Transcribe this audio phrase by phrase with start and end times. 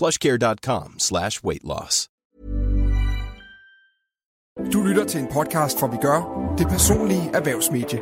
[0.00, 2.08] plushcare.com slash weight loss.
[4.72, 8.00] Du lytter til en podcast, hvor vi gør det personlige erhvervsmedie.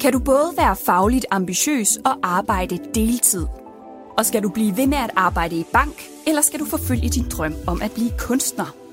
[0.00, 3.46] Kan du både være fagligt ambitiøs og arbejde deltid?
[4.18, 7.28] Og skal du blive ved med at arbejde i bank, eller skal du forfølge din
[7.28, 8.86] drøm om at blive kunstner?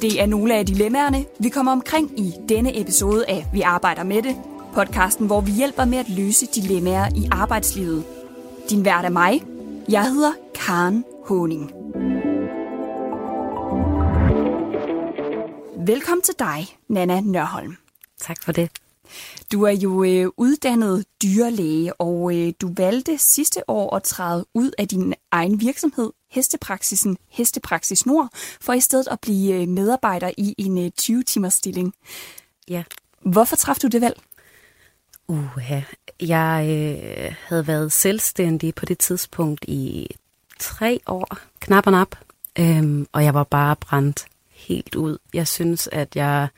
[0.00, 4.22] Det er nogle af dilemmaerne, vi kommer omkring i denne episode af Vi arbejder med
[4.22, 4.36] det,
[4.74, 8.04] podcasten, hvor vi hjælper med at løse dilemmaer i arbejdslivet.
[8.70, 9.44] Din vært er mig.
[9.88, 11.70] Jeg hedder Karen Honing.
[15.86, 17.76] Velkommen til dig, Nana Nørholm.
[18.20, 18.70] Tak for det.
[19.52, 24.70] Du er jo øh, uddannet dyrlæge, og øh, du valgte sidste år at træde ud
[24.78, 28.28] af din egen virksomhed, Hestepraksisen Hestepraksis Nord,
[28.60, 31.94] for i stedet at blive øh, medarbejder i en øh, 20-timers stilling.
[32.68, 32.82] Ja.
[33.20, 34.20] Hvorfor træffede du det valg?
[35.28, 35.80] Uha.
[36.20, 40.06] Jeg øh, havde været selvstændig på det tidspunkt i
[40.58, 42.16] tre år, knap og nap,
[42.58, 45.18] øhm, og jeg var bare brændt helt ud.
[45.34, 46.48] Jeg synes, at jeg,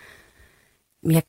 [1.03, 1.23] jeg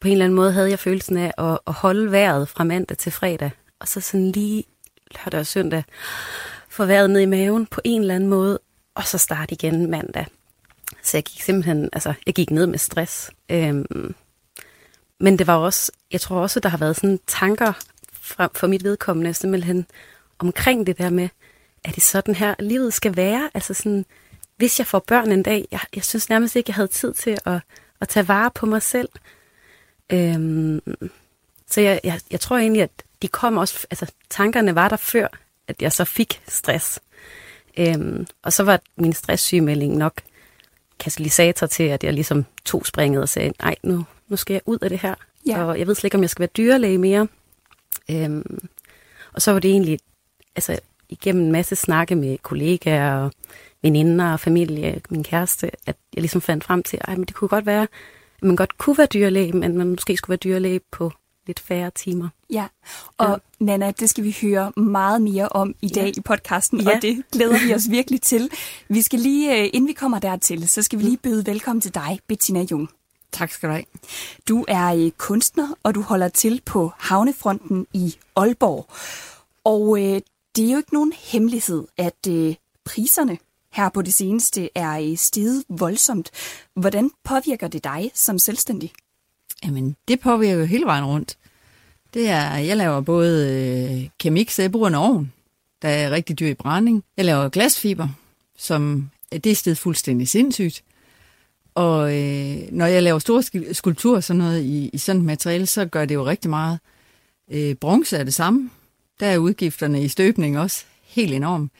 [0.00, 2.98] på en eller anden måde havde jeg følelsen af at, at holde vejret fra mandag
[2.98, 4.64] til fredag, og så sådan lige
[5.14, 5.84] lørdag og søndag
[6.70, 8.58] få vejret ned i maven på en eller anden måde,
[8.94, 10.26] og så starte igen mandag.
[11.02, 13.30] Så jeg gik simpelthen, altså jeg gik ned med stress.
[13.48, 14.14] Øhm,
[15.20, 17.72] men det var også, jeg tror også, der har været sådan tanker
[18.12, 19.86] fra, for mit vedkommende, simpelthen
[20.38, 21.28] omkring det der med,
[21.84, 23.50] at det sådan her, livet skal være.
[23.54, 24.06] Altså sådan,
[24.56, 27.38] hvis jeg får børn en dag, jeg, jeg synes nærmest ikke, jeg havde tid til
[27.44, 27.60] at,
[28.00, 29.08] at tage vare på mig selv.
[30.12, 30.80] Øhm,
[31.70, 32.90] så jeg, jeg, jeg tror egentlig, at
[33.22, 35.28] de kom også, altså tankerne var der før,
[35.70, 37.00] at jeg så fik stress.
[37.78, 40.20] Øhm, og så var min stresssygemelding nok
[40.98, 44.78] katalysator til, at jeg ligesom tog springet og sagde, nej, nu, nu skal jeg ud
[44.82, 45.14] af det her.
[45.46, 45.64] Ja.
[45.64, 47.28] Og jeg ved slet ikke, om jeg skal være dyrlæge mere.
[48.10, 48.68] Øhm,
[49.32, 49.98] og så var det egentlig,
[50.56, 53.32] altså igennem en masse snakke med kollegaer og
[53.82, 57.66] veninder og familie, min kæreste, at jeg ligesom fandt frem til, at det kunne godt
[57.66, 61.12] være, at man godt kunne være dyrlæge, men man måske skulle være dyrlæge på
[61.50, 62.28] lidt færre timer.
[62.50, 62.66] Ja,
[63.18, 63.28] og
[63.60, 63.64] ja.
[63.64, 66.12] Nana, det skal vi høre meget mere om i dag ja.
[66.16, 66.96] i podcasten, Ja.
[66.96, 68.50] og det glæder vi os virkelig til.
[68.88, 71.94] Vi skal lige, øh, inden vi kommer dertil, så skal vi lige byde velkommen til
[71.94, 72.88] dig, Bettina Jung.
[73.32, 73.84] Tak skal du have.
[74.48, 78.86] Du er øh, kunstner, og du holder til på Havnefronten i Aalborg.
[79.64, 80.20] Og øh,
[80.56, 83.38] det er jo ikke nogen hemmelighed, at øh, priserne
[83.72, 86.30] her på det seneste er øh, steget voldsomt.
[86.76, 88.92] Hvordan påvirker det dig som selvstændig?
[89.64, 91.36] Jamen, det påvirker jo hele vejen rundt.
[92.14, 95.32] Det er, jeg laver både øh, kemik, så jeg bruger en ovn,
[95.82, 97.04] der er rigtig dyr i brænding.
[97.16, 98.08] Jeg laver glasfiber,
[98.58, 100.82] som det er stedet fuldstændig sindssygt.
[101.74, 105.66] Og øh, når jeg laver store sk- skulpturer sådan noget i, i sådan et materiale,
[105.66, 106.78] så gør det jo rigtig meget.
[107.50, 108.70] Øh, bronze er det samme.
[109.20, 111.70] Der er udgifterne i støbning også helt enorm.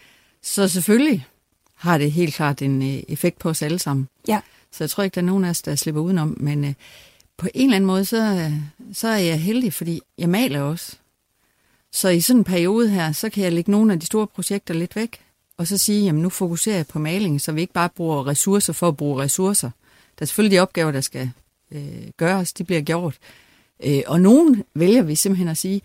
[0.43, 1.27] Så selvfølgelig
[1.75, 4.09] har det helt klart en øh, effekt på os alle sammen.
[4.29, 4.41] Ja.
[4.73, 6.37] Så jeg tror ikke, der er nogen af os, der slipper udenom.
[6.41, 6.75] Men øh,
[7.41, 8.51] på en eller anden måde, så,
[8.93, 10.97] så er jeg heldig, fordi jeg maler også.
[11.93, 14.75] Så i sådan en periode her, så kan jeg lægge nogle af de store projekter
[14.75, 15.21] lidt væk,
[15.57, 18.73] og så sige, jamen nu fokuserer jeg på maling, så vi ikke bare bruger ressourcer
[18.73, 19.71] for at bruge ressourcer.
[20.19, 21.31] Der er selvfølgelig de opgaver, der skal
[21.73, 21.83] øh,
[22.17, 23.19] gøres, de bliver gjort.
[23.85, 25.83] Øh, og nogen vælger vi simpelthen at sige,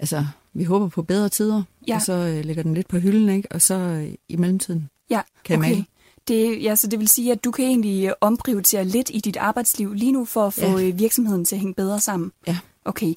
[0.00, 1.94] altså vi håber på bedre tider, Ja.
[1.94, 3.52] og så øh, lægger den lidt på hylden, ikke?
[3.52, 5.84] og så øh, i mellemtiden Ja, kan jeg male.
[6.30, 9.36] Det, ja, så det vil sige, at du kan egentlig øh, omprioritere lidt i dit
[9.36, 10.78] arbejdsliv lige nu for at få Ja.
[10.78, 10.90] ja.
[10.90, 12.32] virksomheden til at hænge bedre sammen.
[12.46, 12.58] Ja.
[12.84, 13.14] Okay.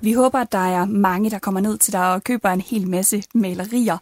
[0.00, 2.88] Vi håber, at der er mange, der kommer ned til dig og køber en hel
[2.88, 3.98] masse malerier.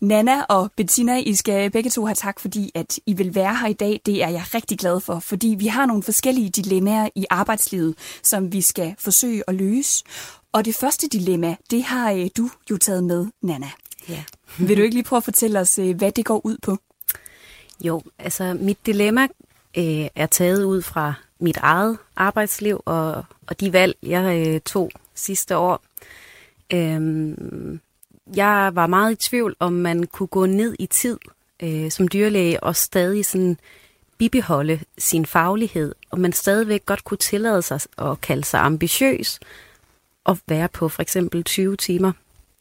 [0.00, 3.68] Nana og Bettina, I skal begge to have tak, fordi at I vil være her
[3.68, 4.00] i dag.
[4.06, 8.52] Det er jeg rigtig glad for, fordi vi har nogle forskellige dilemmaer i arbejdslivet, som
[8.52, 10.04] vi skal forsøge at løse.
[10.52, 13.70] Og det første dilemma, det har øh, du jo taget med, Nana.
[14.08, 14.24] Ja.
[14.58, 16.76] Vil du ikke lige prøve at fortælle os, øh, hvad det går ud på?
[17.84, 19.22] Jo, altså mit dilemma
[19.76, 24.90] øh, er taget ud fra mit eget arbejdsliv og, og de valg, jeg øh, tog
[25.14, 25.82] sidste år.
[26.72, 27.80] Øhm,
[28.34, 31.18] jeg var meget i tvivl, om man kunne gå ned i tid
[31.62, 33.58] øh, som dyrlæge og stadig sådan
[34.18, 39.40] bibeholde sin faglighed, og man stadigvæk godt kunne tillade sig at kalde sig ambitiøs
[40.24, 42.12] og være på for eksempel 20 timer.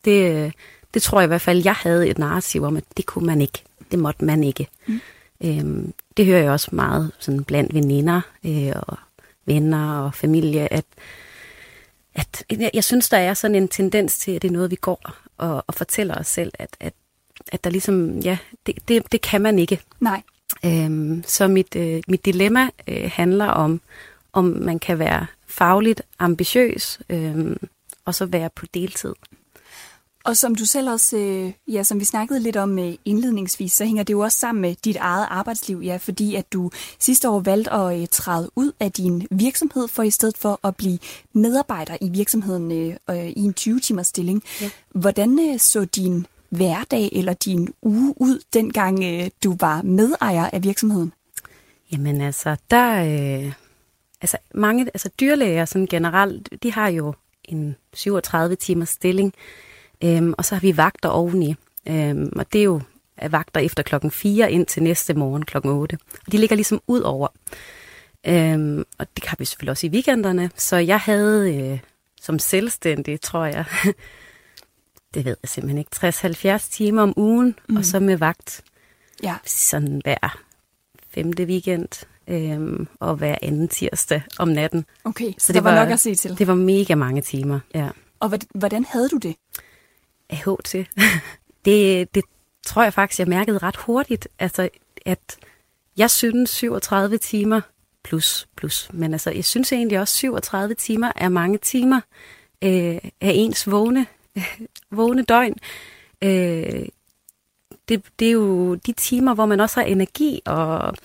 [0.06, 0.51] Det, øh,
[0.94, 3.42] det tror jeg i hvert fald, jeg havde et narrativ om, at det kunne man
[3.42, 3.63] ikke.
[3.91, 4.68] Det måtte man ikke.
[4.88, 5.00] Mm.
[5.44, 8.97] Øhm, det hører jeg også meget sådan blandt veninder øh, og
[9.45, 10.86] venner og familie, at,
[12.15, 15.12] at jeg synes, der er sådan en tendens til, at det er noget, vi går
[15.38, 16.94] og, og fortæller os selv, at, at,
[17.51, 19.81] at der ligesom, ja, det, det, det kan man ikke.
[20.00, 20.21] Nej.
[20.65, 23.81] Øhm, så mit, øh, mit dilemma øh, handler om,
[24.33, 27.56] om man kan være fagligt ambitiøs, øh,
[28.06, 29.13] og så være på deltid.
[30.25, 33.86] Og som du selv også, øh, ja, som vi snakkede lidt om øh, indledningsvis, så
[33.86, 37.39] hænger det jo også sammen med dit eget arbejdsliv, ja, fordi at du sidste år
[37.39, 41.00] valgte at øh, træde ud af din virksomhed for i stedet for at blive
[41.33, 42.71] medarbejder i virksomheden
[43.10, 44.44] øh, i en 20-timers stilling.
[44.62, 44.69] Ja.
[44.89, 50.63] Hvordan øh, så din hverdag eller din uge ud, dengang øh, du var medejer af
[50.63, 51.13] virksomheden?
[51.92, 53.04] Jamen altså, der...
[53.04, 53.54] Øh,
[54.22, 57.13] altså mange, altså dyrlæger sådan generelt, de har jo
[57.44, 59.33] en 37 timers stilling,
[60.04, 61.56] Øhm, og så har vi vagter oveni.
[61.88, 62.81] Øhm, og det er jo
[63.30, 65.98] vagter efter klokken 4 ind til næste morgen klokken 8.
[66.25, 67.28] Og de ligger ligesom ud over.
[68.28, 70.51] Øhm, og det har vi selvfølgelig også i weekenderne.
[70.56, 71.80] Så jeg havde øh,
[72.22, 73.66] som selvstændig, tror jeg,
[75.13, 77.78] det ved jeg simpelthen ikke, 60-70 timer om ugen, mm.
[77.78, 78.63] og så med vagt
[79.24, 79.36] ja.
[79.46, 80.40] sådan hver
[81.10, 84.86] femte weekend øhm, og hver anden tirsdag om natten.
[85.04, 86.38] Okay, så, det var, var nok at se til.
[86.38, 87.90] Det var mega mange timer, ja.
[88.19, 89.36] Og hvordan havde du det?
[90.30, 90.88] AH til.
[91.66, 92.24] det, det
[92.66, 94.70] tror jeg faktisk, jeg mærkede ret hurtigt, altså,
[95.06, 95.38] at
[95.98, 97.62] jeg synes 37 timer
[98.04, 102.02] plus, plus, men altså, jeg synes egentlig også 37 timer er mange timer
[102.64, 104.08] øh, af ens vågne,
[104.92, 105.56] vågne døgn.
[106.22, 106.86] Øh,
[107.90, 110.96] det, det er jo de timer, hvor man også har energi, og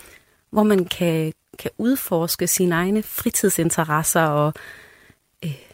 [0.50, 4.54] hvor man kan, kan udforske sine egne fritidsinteresser og
[5.44, 5.73] øh,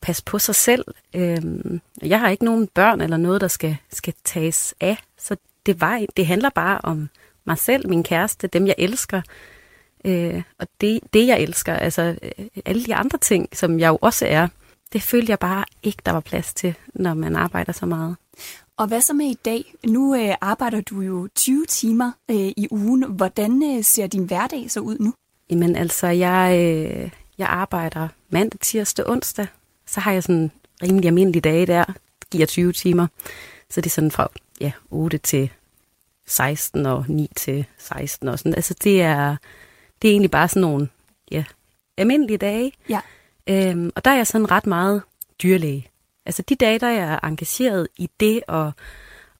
[0.00, 0.84] passe på sig selv.
[1.14, 5.36] Øhm, jeg har ikke nogen børn eller noget, der skal, skal tages af, så
[5.66, 7.08] det, var, det handler bare om
[7.44, 9.22] mig selv, min kæreste, dem jeg elsker,
[10.04, 13.98] øh, og det, det jeg elsker, altså øh, alle de andre ting, som jeg jo
[14.00, 14.48] også er,
[14.92, 18.16] det følte jeg bare ikke, der var plads til, når man arbejder så meget.
[18.76, 19.74] Og hvad så med i dag?
[19.86, 23.04] Nu øh, arbejder du jo 20 timer øh, i ugen.
[23.04, 25.12] Hvordan øh, ser din hverdag så ud nu?
[25.50, 29.46] Jamen altså, jeg, øh, jeg arbejder mandag, tirsdag, onsdag,
[29.90, 30.50] så har jeg sådan
[30.82, 31.84] rimelig almindelige dage der,
[32.30, 33.06] giver 20 timer.
[33.70, 34.28] Så det er sådan fra
[34.60, 35.50] ja, 8 til
[36.26, 38.54] 16 og 9 til 16 og sådan.
[38.54, 39.36] Altså det er,
[40.02, 40.88] det er egentlig bare sådan nogle
[41.30, 41.44] ja,
[41.96, 42.72] almindelige dage.
[42.88, 43.00] Ja.
[43.46, 45.02] Øhm, og der er jeg sådan ret meget
[45.42, 45.88] dyrlæge.
[46.26, 48.72] Altså de dage, der er jeg engageret i det og,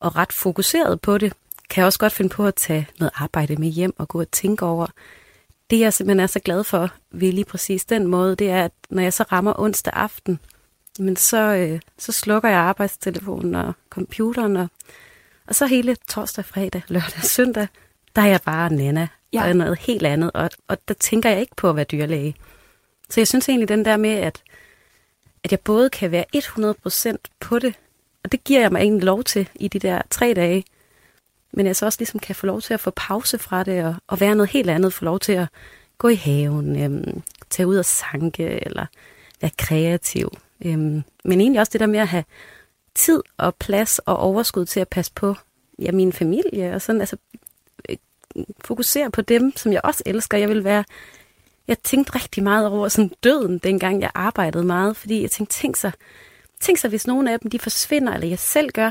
[0.01, 1.33] og ret fokuseret på det,
[1.71, 4.31] kan jeg også godt finde på at tage noget arbejde med hjem og gå og
[4.31, 4.87] tænke over,
[5.71, 8.73] det jeg simpelthen er så glad for ved lige præcis den måde, det er, at
[8.91, 10.41] når jeg så rammer onsdag aften,
[10.99, 14.69] men så, øh, så slukker jeg arbejdstelefonen og computeren, og,
[15.47, 17.67] og så hele torsdag, fredag, lørdag, søndag,
[18.17, 19.49] der er jeg bare nana, ja.
[19.49, 22.37] og noget helt andet, og, og der tænker jeg ikke på at være dyrlæge.
[23.11, 24.43] Så jeg synes egentlig den der med, at,
[25.45, 27.75] at jeg både kan være 100% på det,
[28.25, 30.65] og det giver jeg mig egentlig lov til i de der tre dage,
[31.53, 33.95] men jeg så også ligesom kan få lov til at få pause fra det, og,
[34.07, 35.49] og være noget helt andet, få lov til at
[35.99, 38.87] gå i haven, øhm, tage ud og sanke, eller
[39.41, 40.31] være kreativ.
[40.65, 42.25] Øhm, men egentlig også det der med at have
[42.95, 45.35] tid og plads og overskud til at passe på
[45.79, 47.17] ja, min familie, og sådan, altså
[47.89, 47.97] øh,
[48.65, 50.39] fokusere på dem, som jeg også elsker.
[50.39, 50.85] Jeg vil være,
[51.69, 55.77] jeg tænkte rigtig meget over sådan døden, dengang jeg arbejdede meget, fordi jeg tænkte, tænk
[55.77, 55.93] sig,
[56.61, 58.91] tænk sig, hvis nogen af dem de forsvinder, eller jeg selv gør,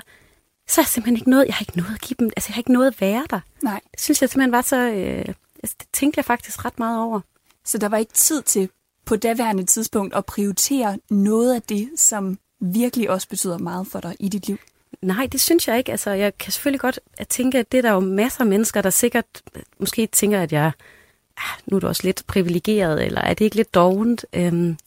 [0.69, 2.53] så er jeg simpelthen ikke noget, jeg har ikke noget at give dem, altså jeg
[2.53, 3.39] har ikke noget at være der.
[3.61, 3.79] Nej.
[3.91, 5.33] Det synes jeg simpelthen var så, øh,
[5.63, 7.19] altså, det tænkte jeg faktisk ret meget over.
[7.65, 8.69] Så der var ikke tid til
[9.05, 14.15] på daværende tidspunkt at prioritere noget af det, som virkelig også betyder meget for dig
[14.19, 14.57] i dit liv?
[15.01, 15.91] Nej, det synes jeg ikke.
[15.91, 18.81] Altså, jeg kan selvfølgelig godt at tænke, at det er der jo masser af mennesker,
[18.81, 19.25] der sikkert
[19.79, 20.71] måske tænker, at jeg
[21.37, 24.25] ah, nu er du også lidt privilegeret, eller er det ikke lidt dovent?
[24.33, 24.77] Øhm,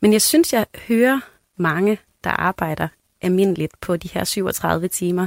[0.00, 1.20] men jeg synes, jeg hører
[1.56, 2.88] mange, der arbejder
[3.22, 5.26] almindeligt på de her 37 timer,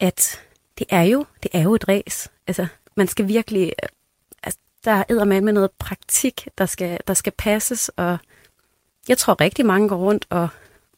[0.00, 0.40] at
[0.78, 2.28] det er jo, det er jo et ræs.
[2.46, 3.72] Altså, man skal virkelig,
[4.42, 8.18] altså, der er med noget praktik, der skal, der skal passes, og
[9.08, 10.48] jeg tror rigtig mange går rundt og,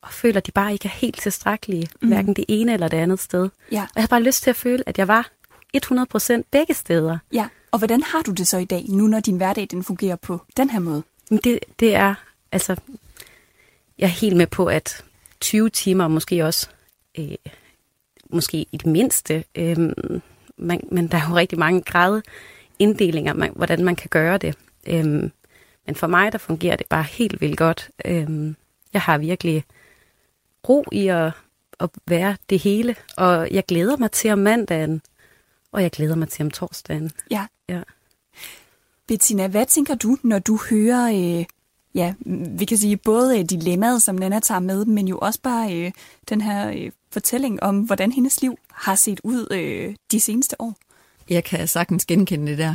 [0.02, 2.08] og føler, at de bare ikke er helt tilstrækkelige, mm.
[2.08, 3.48] hverken det ene eller det andet sted.
[3.72, 3.82] Ja.
[3.82, 5.30] Og jeg har bare lyst til at føle, at jeg var
[5.76, 7.18] 100% begge steder.
[7.32, 10.16] Ja, og hvordan har du det så i dag, nu når din hverdag den fungerer
[10.16, 11.02] på den her måde?
[11.30, 12.14] Det, det er,
[12.52, 12.76] altså,
[13.98, 15.04] jeg er helt med på, at
[15.46, 16.68] 20 timer måske også,
[17.18, 17.36] øh,
[18.30, 19.78] måske i det mindste, øh,
[20.56, 22.22] man, men der er jo rigtig mange grad
[22.78, 24.58] inddelinger, man, hvordan man kan gøre det.
[24.86, 25.04] Øh,
[25.86, 27.90] men for mig, der fungerer det bare helt vildt godt.
[28.04, 28.54] Øh,
[28.92, 29.64] jeg har virkelig
[30.68, 31.32] ro i at,
[31.80, 35.02] at være det hele, og jeg glæder mig til om mandagen,
[35.72, 37.10] og jeg glæder mig til om torsdagen.
[37.30, 37.46] Ja.
[37.68, 37.80] ja.
[39.06, 41.44] Bettina, hvad tænker du, når du hører, øh,
[41.96, 42.14] ja,
[42.58, 45.92] vi kan sige både øh, dilemmaet, som Nana tager med, men jo også bare øh,
[46.28, 50.74] den her øh, fortælling om, hvordan hendes liv har set ud øh, de seneste år?
[51.30, 52.74] Jeg kan sagtens genkende det der.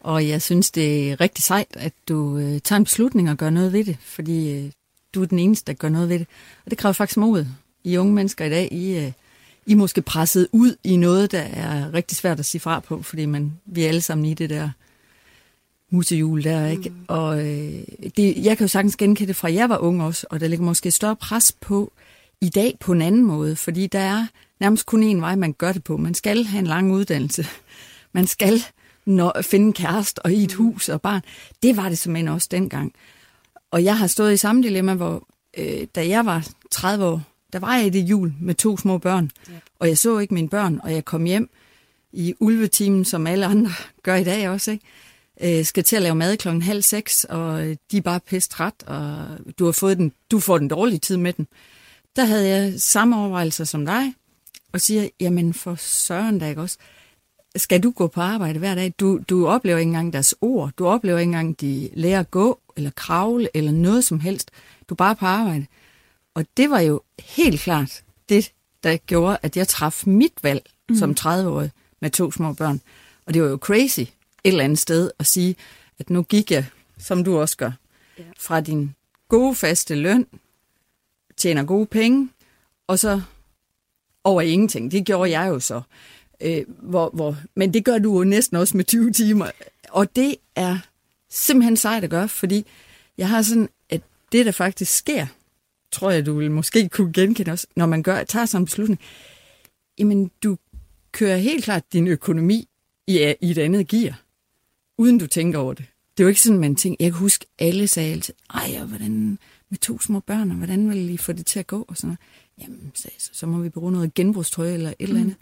[0.00, 3.50] Og jeg synes, det er rigtig sejt, at du øh, tager en beslutning og gør
[3.50, 4.70] noget ved det, fordi øh,
[5.14, 6.26] du er den eneste, der gør noget ved det.
[6.64, 7.46] Og det kræver faktisk mod.
[7.84, 9.12] I unge mennesker i dag, I, øh,
[9.66, 13.02] I er måske presset ud i noget, der er rigtig svært at sige fra på,
[13.02, 14.70] fordi man, vi er alle sammen i det der
[15.90, 16.88] musehjul der, ikke?
[16.88, 16.96] Mm.
[17.08, 17.74] Og øh,
[18.16, 20.64] det, jeg kan jo sagtens genkende det fra, jeg var ung også, og der ligger
[20.64, 21.92] måske større pres på
[22.40, 24.26] i dag på en anden måde, fordi der er
[24.60, 25.96] nærmest kun én vej, man gør det på.
[25.96, 27.46] Man skal have en lang uddannelse.
[28.12, 28.62] Man skal
[29.06, 31.20] når, finde kæreste og i et hus og barn.
[31.62, 32.92] Det var det simpelthen også dengang.
[33.70, 35.28] Og jeg har stået i samme dilemma, hvor
[35.58, 38.98] øh, da jeg var 30 år, der var jeg i det jul med to små
[38.98, 39.52] børn, ja.
[39.78, 41.50] og jeg så ikke mine børn, og jeg kom hjem
[42.12, 43.70] i ulvetimen, som alle andre
[44.02, 44.84] gør i dag også, ikke?
[45.40, 48.74] Øh, skal til at lave mad klokken halv seks, og de er bare pisse træt,
[48.86, 49.26] og
[49.58, 51.46] du har fået den, du får den dårlige tid med den.
[52.16, 54.14] Der havde jeg samme overvejelser som dig,
[54.72, 56.78] og siger, jamen for søren da ikke også,
[57.56, 58.92] skal du gå på arbejde hver dag?
[59.00, 60.72] Du, du oplever ikke engang deres ord.
[60.78, 64.50] Du oplever ikke engang, de lærer at gå, eller kravle, eller noget som helst.
[64.88, 65.66] Du er bare på arbejde.
[66.34, 68.52] Og det var jo helt klart det,
[68.82, 70.96] der gjorde, at jeg traf mit valg mm.
[70.96, 72.80] som 30-årig med to små børn.
[73.26, 74.04] Og det var jo crazy
[74.44, 75.56] et eller andet sted at sige,
[75.98, 76.66] at nu gik jeg,
[76.98, 77.70] som du også gør,
[78.38, 78.94] fra din
[79.28, 80.26] gode faste løn,
[81.36, 82.28] tjener gode penge,
[82.86, 83.20] og så
[84.24, 84.92] over ingenting.
[84.92, 85.82] Det gjorde jeg jo så.
[86.40, 89.50] Øh, hvor, hvor, men det gør du jo næsten også med 20 timer.
[89.88, 90.78] Og det er
[91.30, 92.66] simpelthen sejt at gøre, fordi
[93.18, 94.00] jeg har sådan, at
[94.32, 95.26] det, der faktisk sker,
[95.92, 99.00] tror jeg, du vil måske kunne genkende også, når man gør, tager sådan en beslutning,
[99.98, 100.58] jamen du
[101.12, 102.68] kører helt klart din økonomi
[103.06, 104.22] i, i et andet gear,
[104.98, 105.84] uden du tænker over det.
[106.16, 108.86] Det er jo ikke sådan, man tænker, jeg kan huske, alle sagde altid, ej, og
[108.86, 109.38] hvordan
[109.70, 111.84] med to små børn, og hvordan vil I få det til at gå?
[111.88, 112.18] Og sådan noget.
[112.60, 115.04] Jamen, så, så må vi bruge noget genbrugstøj eller et mm.
[115.04, 115.36] eller andet.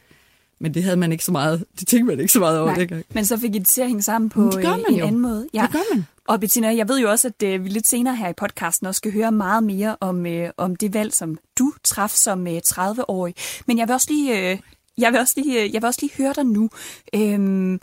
[0.58, 2.78] Men det havde man ikke så meget, det tænkte man ikke så meget over Nej,
[2.78, 3.04] dengang.
[3.14, 4.98] Men så fik I det til at hænge sammen på det gør øh, man en
[4.98, 5.06] jo.
[5.06, 5.48] anden måde.
[5.54, 5.62] Ja.
[5.62, 6.06] Det gør man.
[6.28, 8.98] Og Bettina, jeg ved jo også, at uh, vi lidt senere her i podcasten også
[8.98, 13.34] skal høre meget mere om, uh, om det valg, som du traf som uh, 30-årig.
[13.66, 14.58] Men jeg vil også lige, uh,
[14.98, 16.70] jeg vil også lige, uh, jeg vil også lige høre dig nu.
[17.16, 17.78] Uh,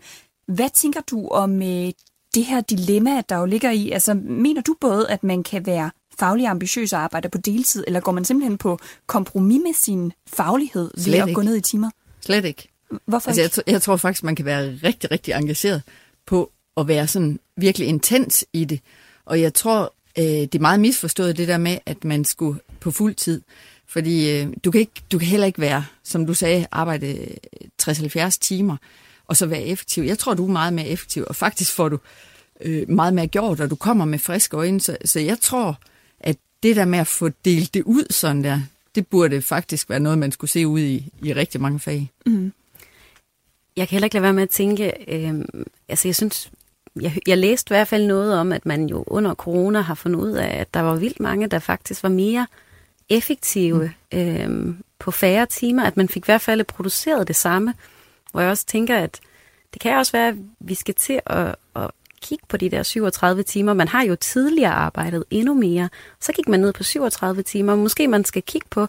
[0.48, 1.90] hvad tænker du om uh,
[2.36, 3.92] det her dilemma, der jo ligger i?
[3.92, 8.00] Altså, mener du både, at man kan være faglig ambitiøs og arbejde på deltid, eller
[8.00, 11.36] går man simpelthen på kompromis med sin faglighed ved Slet at ikke.
[11.36, 11.90] gå ned i timer?
[12.22, 12.70] Slet ikke.
[13.06, 13.62] Hvorfor Altså, jeg, ikke?
[13.62, 15.82] tr- jeg tror faktisk, man kan være rigtig, rigtig engageret
[16.26, 18.80] på at være sådan virkelig intens i det.
[19.26, 22.92] Og jeg tror, øh, det er meget misforstået det der med, at man skulle på
[22.92, 23.42] fuld tid.
[23.88, 27.28] Fordi øh, du, kan ikke, du kan heller ikke være, som du sagde, arbejde øh,
[27.84, 28.78] 60-70 timer,
[29.28, 30.04] og så være effektiv.
[30.04, 32.00] Jeg tror, du er meget mere effektiv, og faktisk får du
[32.62, 34.82] øh, meget mere gjort, og du kommer med friske øjne.
[34.82, 35.80] Så, så jeg tror,
[36.20, 38.62] at det der med at få delt det ud sådan der,
[38.96, 42.12] det burde faktisk være noget, man skulle se ud i, i rigtig mange fag.
[43.78, 45.46] Jeg kan heller ikke lade være med at tænke, øh,
[45.90, 46.52] altså jeg synes,
[47.02, 50.20] jeg, jeg læste i hvert fald noget om, at man jo under corona har fundet
[50.20, 52.48] ud af, at der var vildt mange, der faktisk var mere
[53.10, 54.20] effektive mm.
[54.20, 57.74] øh, på færre timer, at man fik i hvert fald produceret det samme,
[58.34, 59.20] hvor jeg også tænker, at
[59.74, 63.44] det kan også være, at vi skal til at, at kigge på de der 37
[63.44, 63.74] timer.
[63.74, 65.90] Man har jo tidligere arbejdet endnu mere,
[66.22, 67.76] så gik man ned på 37 timer.
[67.76, 68.88] Måske man skal kigge på,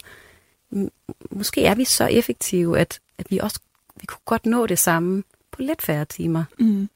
[1.30, 3.60] måske er vi så effektive, at, at vi også
[4.00, 6.44] vi kunne godt nå det samme på lidt færre timer.
[6.58, 6.88] Mm.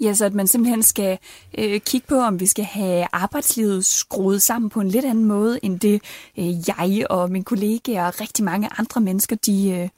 [0.00, 1.18] Ja, så at man simpelthen skal
[1.58, 5.58] øh, kigge på, om vi skal have arbejdslivet skruet sammen på en lidt anden måde,
[5.62, 6.02] end det
[6.38, 9.88] øh, jeg og mine kollegaer og rigtig mange andre mennesker, de, øh,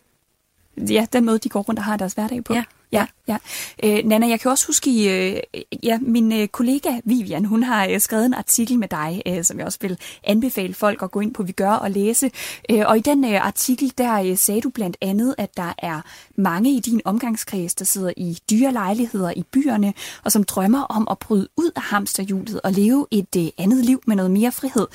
[0.77, 2.55] ja, den måde, de går rundt og har deres hverdag på.
[2.55, 3.37] Ja, Ja, ja.
[3.85, 5.41] Øh, Nana, jeg kan også huske, øh,
[5.83, 9.59] ja, min øh, kollega Vivian, hun har øh, skrevet en artikel med dig, øh, som
[9.59, 12.31] jeg også vil anbefale folk at gå ind på Vi Gør og læse.
[12.71, 16.01] Øh, og i den øh, artikel, der øh, sagde du blandt andet, at der er
[16.37, 21.09] mange i din omgangskreds, der sidder i dyre lejligheder i byerne, og som drømmer om
[21.11, 24.87] at bryde ud af hamsterhjulet og leve et øh, andet liv med noget mere frihed.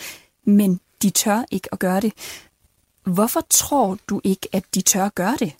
[0.46, 2.14] Men de tør ikke at gøre det.
[3.04, 5.54] Hvorfor tror du ikke, at de tør gøre det?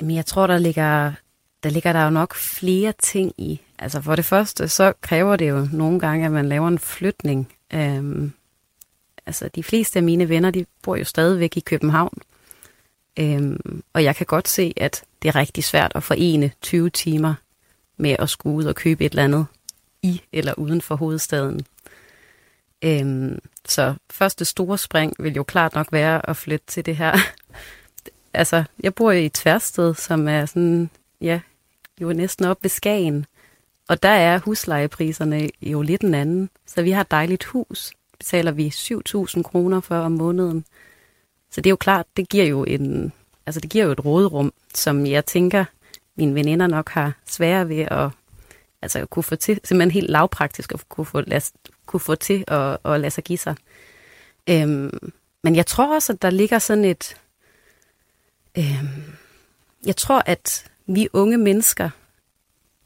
[0.00, 1.12] Jamen, jeg tror, der ligger,
[1.62, 3.60] der ligger der jo nok flere ting i.
[3.78, 7.52] Altså for det første, så kræver det jo nogle gange, at man laver en flytning.
[7.72, 8.32] Øhm,
[9.26, 12.18] altså de fleste af mine venner, de bor jo stadigvæk i København.
[13.18, 17.34] Øhm, og jeg kan godt se, at det er rigtig svært at forene 20 timer
[17.96, 19.46] med at skulle ud og købe et eller andet
[20.02, 21.66] i eller uden for hovedstaden.
[22.82, 27.18] Øhm, så første store spring vil jo klart nok være at flytte til det her
[28.34, 31.40] altså, jeg bor i Tværsted, som er sådan, ja,
[32.00, 33.26] jo næsten op ved Skagen.
[33.88, 36.50] Og der er huslejepriserne jo lidt en anden.
[36.66, 37.92] Så vi har et dejligt hus.
[38.18, 40.64] Betaler vi 7.000 kroner for om måneden.
[41.50, 43.12] Så det er jo klart, det giver jo en,
[43.46, 45.64] altså det giver jo et råderum, som jeg tænker,
[46.16, 48.10] mine veninder nok har svære ved at
[48.82, 51.40] altså kunne få til, simpelthen helt lavpraktisk at kunne få, lad,
[51.86, 53.56] kunne få til at, at lade sig give sig.
[54.50, 55.12] Øhm,
[55.42, 57.16] men jeg tror også, at der ligger sådan et,
[58.58, 58.84] Øh,
[59.86, 61.90] jeg tror, at vi unge mennesker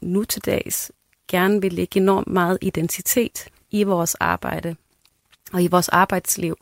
[0.01, 0.91] nu til dags
[1.27, 4.75] gerne vil lægge enormt meget identitet i vores arbejde
[5.53, 6.57] og i vores arbejdsliv.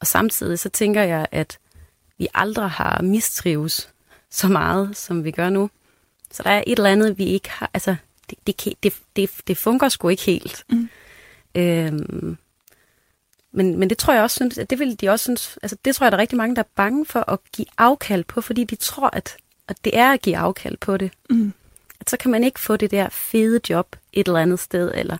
[0.00, 1.58] Og samtidig så tænker jeg, at
[2.18, 3.90] vi aldrig har mistrives
[4.30, 5.70] så meget, som vi gør nu.
[6.30, 7.70] Så der er et eller andet, vi ikke har...
[7.74, 7.96] Altså,
[8.30, 10.64] det, det, det, det, det fungerer sgu ikke helt.
[10.68, 10.88] Mm.
[11.54, 12.36] Øhm,
[13.52, 15.96] men, men det tror jeg også synes, at det vil de også synes, altså det
[15.96, 18.64] tror jeg, der er rigtig mange, der er bange for at give afkald på, fordi
[18.64, 19.36] de tror, at,
[19.68, 21.10] at det er at give afkald på det.
[21.30, 21.52] Mm.
[22.00, 25.16] At så kan man ikke få det der fede job et eller andet sted, eller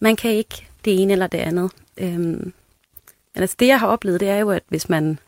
[0.00, 1.70] man kan ikke det ene eller det andet.
[1.96, 2.52] Øhm,
[3.34, 5.18] men altså det, jeg har oplevet, det er jo, at hvis man,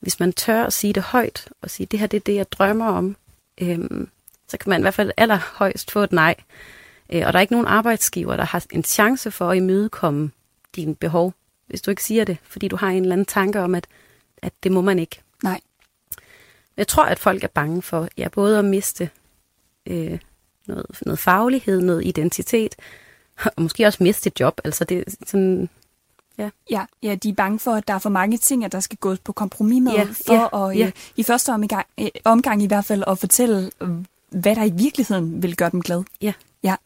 [0.00, 2.52] hvis man tør at sige det højt, og sige, det her det er det, jeg
[2.52, 3.16] drømmer om,
[3.60, 4.08] øhm,
[4.48, 6.34] så kan man i hvert fald allerhøjst få et nej.
[7.12, 10.30] Øh, og der er ikke nogen arbejdsgiver, der har en chance for at imødekomme
[10.76, 11.34] dine behov
[11.70, 13.86] hvis du ikke siger det, fordi du har en eller anden tanke om, at,
[14.42, 15.20] at det må man ikke.
[15.42, 15.60] Nej.
[16.76, 19.10] Jeg tror, at folk er bange for ja, både at miste
[19.86, 20.18] øh,
[20.66, 22.76] noget, noget faglighed, noget identitet,
[23.56, 24.60] og måske også miste et job.
[24.64, 25.68] Altså det sådan,
[26.38, 26.50] ja.
[26.70, 28.98] Ja, ja, de er bange for, at der er for mange ting, at der skal
[28.98, 30.86] gås på kompromis med, ja, for ja, at ja.
[30.86, 33.70] Øh, i første omgang, øh, omgang i hvert fald at fortælle,
[34.28, 36.02] hvad der i virkeligheden vil gøre dem glad.
[36.20, 36.32] Ja.
[36.62, 36.76] Ja.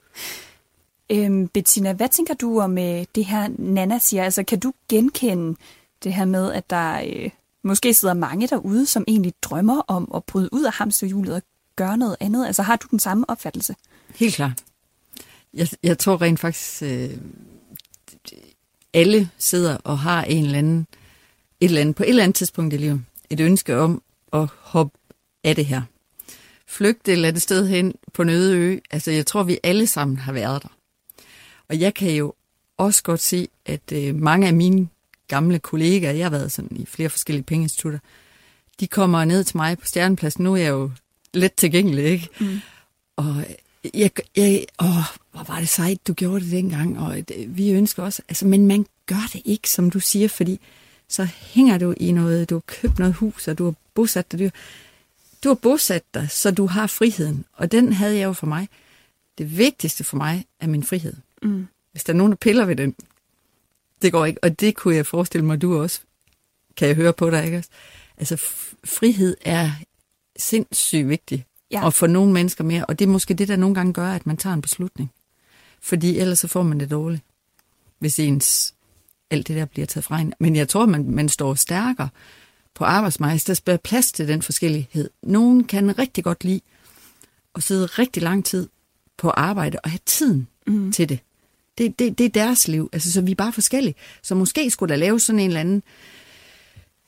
[1.10, 4.24] Øhm, Bettina, hvad tænker du om øh, det her, Nana siger?
[4.24, 5.56] Altså, kan du genkende
[6.04, 7.30] det her med, at der øh,
[7.64, 11.42] måske sidder mange derude, som egentlig drømmer om at bryde ud af hamsterhjulet og
[11.76, 12.46] gøre noget andet?
[12.46, 13.74] Altså, har du den samme opfattelse?
[14.14, 14.62] Helt klart.
[15.54, 17.10] Jeg, jeg tror rent faktisk, øh,
[18.94, 20.86] alle sidder og har en eller anden,
[21.60, 24.98] et eller andet, på et eller andet tidspunkt i livet, et ønske om at hoppe
[25.44, 25.82] af det her.
[26.66, 28.78] Flygte eller et sted hen på en øde ø.
[28.90, 30.68] Altså, jeg tror, vi alle sammen har været der.
[31.68, 32.35] Og jeg kan jo
[32.77, 34.88] også godt se, at øh, mange af mine
[35.29, 37.98] gamle kollegaer, jeg har været sådan i flere forskellige pengeinstitutter,
[38.81, 40.44] de kommer ned til mig på Stjernepladsen.
[40.44, 40.90] Nu er jeg jo
[41.35, 42.29] let tilgængelig, ikke?
[42.40, 42.61] Mm.
[43.16, 43.44] Og
[43.94, 44.88] jeg, jeg, åh,
[45.33, 48.66] hvor var det sejt, du gjorde det dengang, og det, vi ønsker også, altså, men
[48.66, 50.61] man gør det ikke, som du siger, fordi
[51.09, 54.40] så hænger du i noget, du har købt noget hus, og du har bosat dig,
[54.40, 54.50] du,
[55.44, 58.68] du har bosat dig, så du har friheden, og den havde jeg jo for mig.
[59.38, 61.14] Det vigtigste for mig er min frihed.
[61.44, 61.66] Mm.
[61.92, 62.94] Hvis der er nogen, der piller ved den,
[64.02, 64.44] det går ikke.
[64.44, 66.00] Og det kunne jeg forestille mig, du også
[66.76, 67.64] kan jeg høre på dig, ikke?
[68.16, 68.37] Altså,
[68.85, 69.70] frihed er
[70.37, 71.46] sindssygt vigtig.
[71.70, 71.85] Ja.
[71.85, 72.85] Og for nogle mennesker mere.
[72.85, 75.11] Og det er måske det, der nogle gange gør, at man tager en beslutning.
[75.80, 77.22] Fordi ellers så får man det dårligt,
[77.98, 78.74] hvis ens
[79.30, 80.33] alt det der bliver taget fra en.
[80.40, 82.09] Men jeg tror, man, man står stærkere
[82.74, 83.46] på arbejdsmarkedet.
[83.46, 85.11] Der skal plads til den forskellighed.
[85.22, 86.61] Nogen kan rigtig godt lide
[87.54, 88.68] at sidde rigtig lang tid
[89.16, 90.92] på arbejde og have tiden mm.
[90.92, 91.18] til det.
[91.78, 92.18] Det, det.
[92.18, 93.94] det er deres liv, altså, så vi er bare forskellige.
[94.22, 95.82] Så måske skulle der lave sådan en eller anden,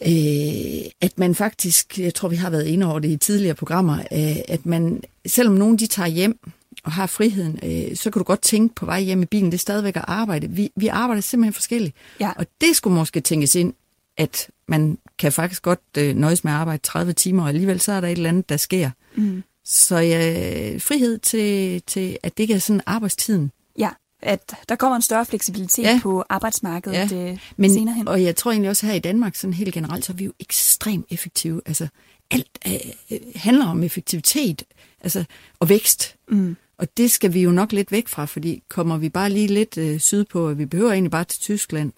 [0.03, 3.99] øh, at man faktisk, jeg tror vi har været inde over det i tidligere programmer,
[3.99, 6.39] øh, at man, selvom nogen de tager hjem
[6.85, 9.55] og har friheden, øh, så kan du godt tænke på vej hjem i bilen, det
[9.55, 10.51] er stadigvæk at arbejde.
[10.51, 11.97] Vi, vi arbejder simpelthen forskelligt.
[12.21, 12.31] Ja.
[12.37, 13.75] Og det skulle måske tænkes ind,
[14.17, 17.93] at man kan faktisk godt øh, nøjes med at arbejde 30 timer, og alligevel så
[17.93, 18.91] er der et eller andet, der sker.
[19.15, 19.43] Mm.
[19.65, 23.51] Så ja, frihed til, til, at det ikke er sådan arbejdstiden.
[23.79, 23.91] Ja,
[24.27, 26.01] at der kommer en større fleksibilitet ja.
[26.03, 27.31] på arbejdsmarkedet ja.
[27.31, 28.09] Øh, Men, senere hen.
[28.09, 30.33] Og jeg tror egentlig også her i Danmark, sådan helt generelt, så er vi jo
[30.41, 31.63] ekstremt effektive.
[31.67, 31.89] Altså,
[32.31, 34.63] alt øh, handler om effektivitet
[35.01, 35.25] altså,
[35.59, 36.17] og vækst.
[36.29, 36.57] Mm.
[36.79, 39.79] Og det skal vi jo nok lidt væk fra, fordi kommer vi bare lige lidt
[39.79, 41.93] øh, sydpå, og vi behøver egentlig bare til Tyskland,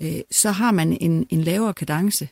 [0.00, 2.28] øh, så har man en, en lavere kadence.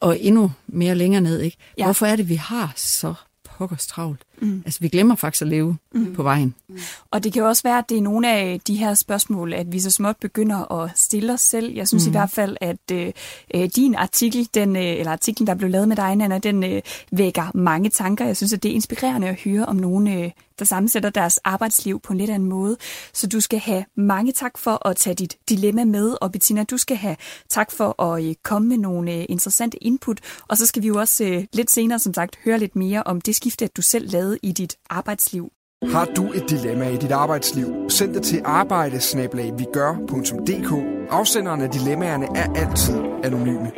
[0.00, 1.56] Og endnu mere længere ned, ikke?
[1.78, 1.84] Ja.
[1.84, 4.20] Hvorfor er det, vi har så pokkers travlt.
[4.40, 4.62] Mm.
[4.64, 6.14] Altså, vi glemmer faktisk at leve mm.
[6.14, 6.54] på vejen.
[6.68, 6.78] Mm.
[7.10, 9.72] Og det kan jo også være, at det er nogle af de her spørgsmål, at
[9.72, 11.74] vi så småt begynder at stille os selv.
[11.74, 12.10] Jeg synes mm.
[12.10, 13.12] i hvert fald, at øh,
[13.54, 16.82] øh, din artikel, den, øh, eller artiklen, der blev lavet med dig, Nana, den øh,
[17.12, 18.26] vækker mange tanker.
[18.26, 22.00] Jeg synes, at det er inspirerende at høre om nogle, øh, der sammensætter deres arbejdsliv
[22.00, 22.76] på en lidt anden måde.
[23.12, 26.76] Så du skal have mange tak for at tage dit dilemma med, og Bettina, du
[26.76, 27.16] skal have
[27.48, 30.20] tak for at øh, komme med nogle øh, interessante input.
[30.48, 33.20] Og så skal vi jo også øh, lidt senere, som sagt, høre lidt mere om
[33.20, 35.52] det skifte, at du selv lavede i dit arbejdsliv.
[35.82, 37.90] Har du et dilemma i dit arbejdsliv?
[37.90, 40.72] Send det til arbejdesnablag.vigør.dk.
[41.10, 43.72] Afsenderne af dilemmaerne er altid anonyme.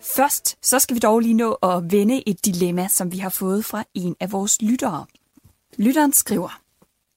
[0.00, 3.64] Først så skal vi dog lige nå at vende et dilemma, som vi har fået
[3.64, 5.06] fra en af vores lyttere.
[5.78, 6.60] Lytteren skriver,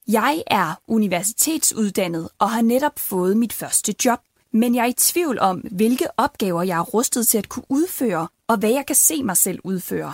[0.07, 4.19] Jeg er universitetsuddannet og har netop fået mit første job,
[4.53, 8.27] men jeg er i tvivl om, hvilke opgaver jeg er rustet til at kunne udføre,
[8.47, 10.13] og hvad jeg kan se mig selv udføre.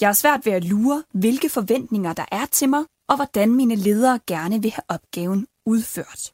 [0.00, 3.74] Jeg har svært ved at lure, hvilke forventninger der er til mig, og hvordan mine
[3.74, 6.32] ledere gerne vil have opgaven udført.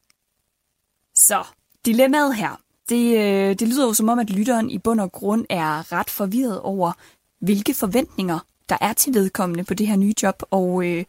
[1.14, 1.44] Så,
[1.86, 2.60] dilemmaet her.
[2.88, 6.10] Det, øh, det lyder jo som om, at lytteren i bund og grund er ret
[6.10, 6.92] forvirret over,
[7.40, 11.04] hvilke forventninger der er til vedkommende på det her nye job, og øh,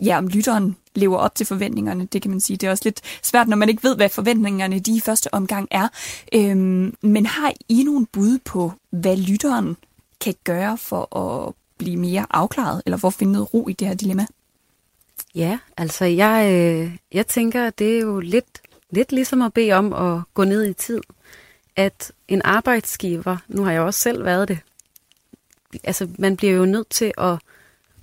[0.00, 2.56] ja, om lytteren lever op til forventningerne, det kan man sige.
[2.56, 5.68] Det er også lidt svært, når man ikke ved, hvad forventningerne de i første omgang
[5.70, 5.88] er.
[6.34, 9.76] Øhm, men har I nogen bud på, hvad lytteren
[10.20, 13.88] kan gøre for at blive mere afklaret, eller for at finde noget ro i det
[13.88, 14.26] her dilemma?
[15.34, 19.92] Ja, altså jeg, øh, jeg tænker, det er jo lidt, lidt ligesom at bede om
[19.92, 21.00] at gå ned i tid.
[21.76, 24.58] At en arbejdsgiver, nu har jeg også selv været det,
[25.84, 27.38] altså man bliver jo nødt til at,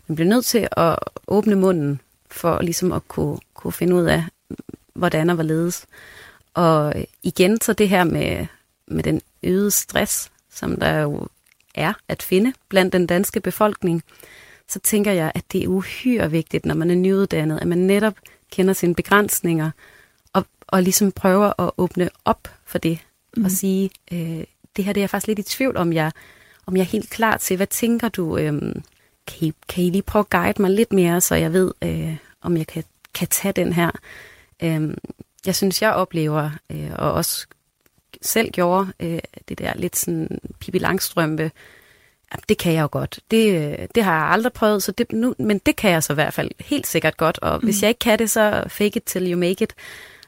[0.08, 2.02] man bliver nødt til at åbne munden
[2.32, 4.24] for ligesom at kunne, kunne finde ud af,
[4.94, 5.86] hvordan og hvorledes.
[6.54, 8.46] Og igen så det her med,
[8.88, 11.28] med den øgede stress, som der jo
[11.76, 14.04] er at finde blandt den danske befolkning,
[14.68, 18.14] så tænker jeg, at det er uhyre vigtigt, når man er nyuddannet, at man netop
[18.52, 19.72] kender sine begrænsninger,
[20.34, 23.00] og, og ligesom prøver at åbne op for det,
[23.38, 23.46] mm.
[23.46, 24.44] og sige, øh,
[24.76, 26.12] det her det er jeg faktisk lidt i tvivl om, jeg,
[26.66, 27.58] om jeg er helt klar til.
[27.58, 28.38] Hvad tænker du?
[28.38, 28.54] Øh,
[29.28, 32.16] kan, I, kan I lige prøve at guide mig lidt mere, så jeg ved, øh,
[32.42, 33.92] om jeg kan, kan tage den her?
[34.64, 34.94] Øh,
[35.46, 37.48] jeg synes, jeg oplever, øh, og også
[38.22, 41.52] selv gjorde, øh, det der lidt sådan Pippi Langstrømpe,
[42.50, 43.20] det kan jeg jo godt.
[43.32, 46.16] Det, det har jeg aldrig prøvet, så det, nu, men det kan jeg så i
[46.16, 47.40] hvert fald helt sikkert godt.
[47.40, 47.64] Og mm.
[47.64, 49.74] hvis jeg ikke kan det, så fake it till you make it.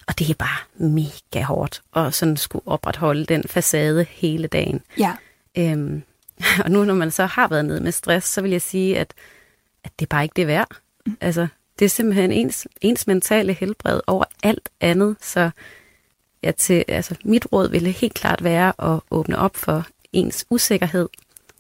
[0.08, 4.82] Og det er bare mega hårdt at sådan skulle opretholde den facade hele dagen.
[5.00, 5.14] Ja.
[5.58, 6.04] Øhm,
[6.64, 9.14] og nu når man så har været nede med stress, så vil jeg sige, at,
[9.84, 10.68] at det er bare ikke det værd.
[11.06, 11.18] Mm.
[11.22, 11.48] Altså,
[11.80, 15.16] det er simpelthen ens, ens mentale helbred over alt andet.
[15.22, 15.50] Så
[16.44, 21.10] ja, til, altså, mit råd ville helt klart være at åbne op for ens usikkerhed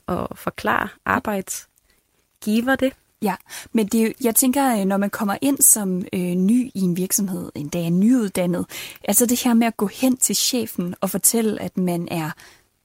[0.07, 2.93] og forklare arbejdsgiver det.
[3.21, 3.35] Ja,
[3.73, 7.51] men det, jeg tænker, øh, når man kommer ind som øh, ny i en virksomhed,
[7.55, 8.65] endda er nyuddannet,
[9.03, 12.31] altså det her med at gå hen til chefen og fortælle, at man er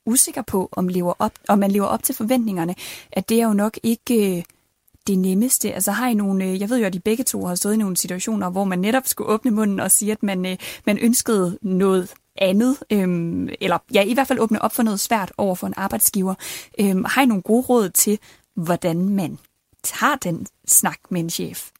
[0.06, 2.74] usikker på, om, lever op, om man lever op til forventningerne,
[3.12, 4.42] at det er jo nok ikke øh,
[5.06, 5.72] det nemmeste.
[5.72, 7.76] Altså har I nogle, øh, jeg ved jo, at de begge to har stået i
[7.76, 11.58] nogle situationer, hvor man netop skulle åbne munden og sige, at man, øh, man ønskede
[11.62, 15.66] noget andet, øhm, eller ja, i hvert fald åbne op for noget svært over for
[15.66, 16.34] en arbejdsgiver.
[16.80, 18.18] Øhm, har I nogle gode råd til,
[18.54, 19.38] hvordan man
[19.82, 21.70] tager den snak med en chef?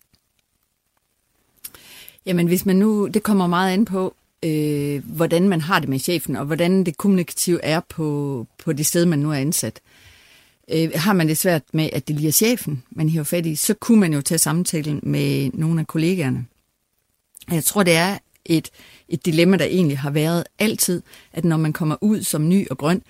[2.26, 5.98] Jamen, hvis man nu, det kommer meget an på, øh, hvordan man har det med
[5.98, 9.80] chefen, og hvordan det kommunikative er på, på det sted, man nu er ansat.
[9.84, 9.95] Øh,
[10.72, 13.54] Øh, har man det svært med, at det lige er chefen, man hiver fat i,
[13.54, 16.46] så kunne man jo tage samtalen med nogle af kollegaerne.
[17.50, 18.70] Jeg tror, det er et,
[19.08, 21.02] et dilemma, der egentlig har været altid,
[21.32, 23.02] at når man kommer ud som ny og grøn,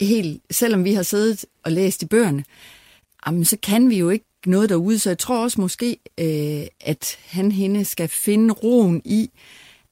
[0.00, 2.44] helt, selvom vi har siddet og læst i bøgerne,
[3.26, 7.18] jamen, så kan vi jo ikke noget derude, så jeg tror også måske, øh, at
[7.26, 9.30] han hende skal finde roen i,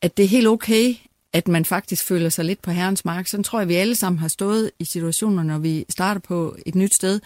[0.01, 0.95] at det er helt okay,
[1.35, 3.27] at man faktisk føler sig lidt på herrens mark.
[3.27, 6.75] Sådan tror jeg, vi alle sammen har stået i situationer, når vi starter på et
[6.75, 7.21] nyt sted,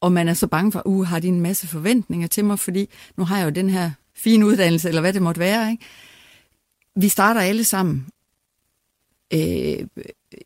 [0.00, 2.88] og man er så bange for, uh, har de en masse forventninger til mig, fordi
[3.16, 5.84] nu har jeg jo den her fine uddannelse, eller hvad det måtte være, ikke?
[6.96, 8.06] vi starter alle sammen
[9.32, 9.86] øh,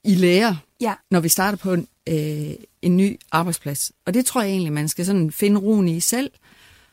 [0.05, 0.95] i lære, ja.
[1.11, 3.93] når vi starter på en, øh, en ny arbejdsplads.
[4.07, 6.31] Og det tror jeg egentlig, man skal sådan finde roen i selv.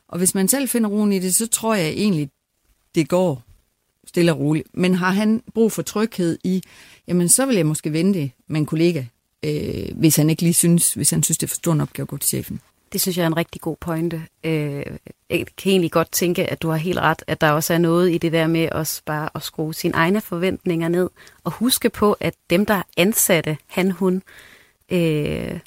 [0.08, 2.30] Og hvis man selv finder roen i det, så tror jeg egentlig,
[2.96, 3.45] det går
[4.08, 4.68] stille og roligt.
[4.74, 6.64] Men har han brug for tryghed i,
[7.08, 9.04] jamen så vil jeg måske vente med en kollega
[9.46, 12.04] øh, hvis han ikke lige synes, hvis han synes, det er for stor en opgave
[12.04, 12.62] at gå til chefen.
[12.94, 14.22] Det synes jeg er en rigtig god pointe.
[14.44, 14.86] Øh,
[15.30, 18.12] jeg kan egentlig godt tænke, at du har helt ret, at der også er noget
[18.12, 21.10] i det der med også bare at skrue sine egne forventninger ned,
[21.44, 24.22] og huske på, at dem, der ansatte han, hun,
[24.90, 25.60] øh,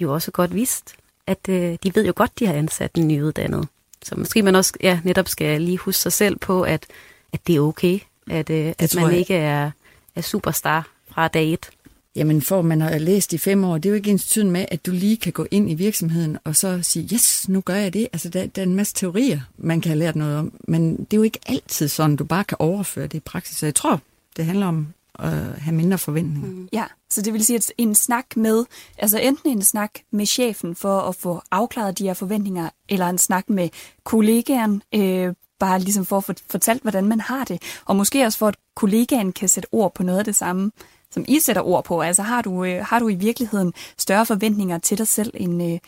[0.00, 0.94] jo også godt vidst,
[1.26, 3.68] at øh, de ved jo godt, de har ansat en nyuddannet.
[4.02, 6.86] Så måske man også ja, netop skal lige huske sig selv på, at,
[7.32, 7.98] at det er okay,
[8.30, 9.18] at, øh, at man jeg.
[9.18, 9.70] ikke er,
[10.16, 11.70] er superstar fra dag et.
[12.16, 14.66] Jamen for man har læst i fem år, det er jo ikke ens tiden med,
[14.68, 17.92] at du lige kan gå ind i virksomheden og så sige, yes, nu gør jeg
[17.94, 18.08] det.
[18.12, 21.12] Altså der, der er en masse teorier, man kan have lært noget om, men det
[21.12, 23.56] er jo ikke altid sådan, du bare kan overføre det i praksis.
[23.56, 24.00] Så jeg tror,
[24.36, 24.86] det handler om
[25.18, 26.48] at have mindre forventninger.
[26.48, 26.68] Mm.
[26.72, 28.64] Ja, så det vil sige, at en snak med,
[28.98, 33.18] altså enten en snak med chefen for at få afklaret de her forventninger, eller en
[33.18, 33.68] snak med
[34.04, 38.38] kollegaen, øh, bare ligesom for at få fortalt, hvordan man har det, og måske også
[38.38, 40.70] for, at kollegaen kan sætte ord på noget af det samme
[41.12, 42.00] som I sætter ord på.
[42.00, 45.78] Altså har du, øh, har du i virkeligheden større forventninger til dig selv, end, øh,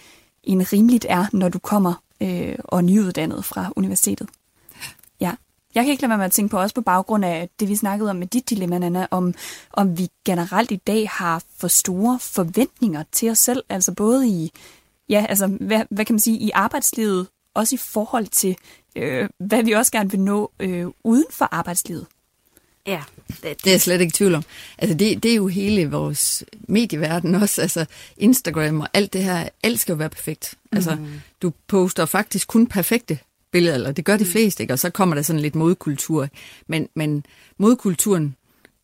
[0.43, 4.29] end rimeligt er, når du kommer øh, og er nyuddannet fra universitetet?
[5.21, 5.33] Ja.
[5.75, 7.77] Jeg kan ikke lade være med at tænke på, også på baggrund af det, vi
[7.77, 9.35] snakkede om med dit dilemma, Anna, om,
[9.73, 14.53] om vi generelt i dag har for store forventninger til os selv, altså både i,
[15.09, 18.57] ja, altså, hvad, hvad kan man sige, i arbejdslivet, også i forhold til,
[18.97, 22.07] øh, hvad vi også gerne vil nå øh, uden for arbejdslivet.
[22.87, 23.03] Ja.
[23.29, 24.45] Det, det er jeg slet ikke tvivl om.
[24.79, 27.63] Altså det, det er jo hele vores medieverden også.
[27.63, 27.85] Altså
[28.17, 30.55] Instagram og alt det her, alt skal jo være perfekt.
[30.73, 31.07] Altså mm.
[31.43, 33.19] du poster faktisk kun perfekte
[33.53, 34.31] billeder, eller det gør de mm.
[34.31, 34.75] fleste, ikke?
[34.75, 36.29] og så kommer der sådan lidt modkultur.
[36.67, 37.27] Men, men
[37.59, 38.37] modkulturen,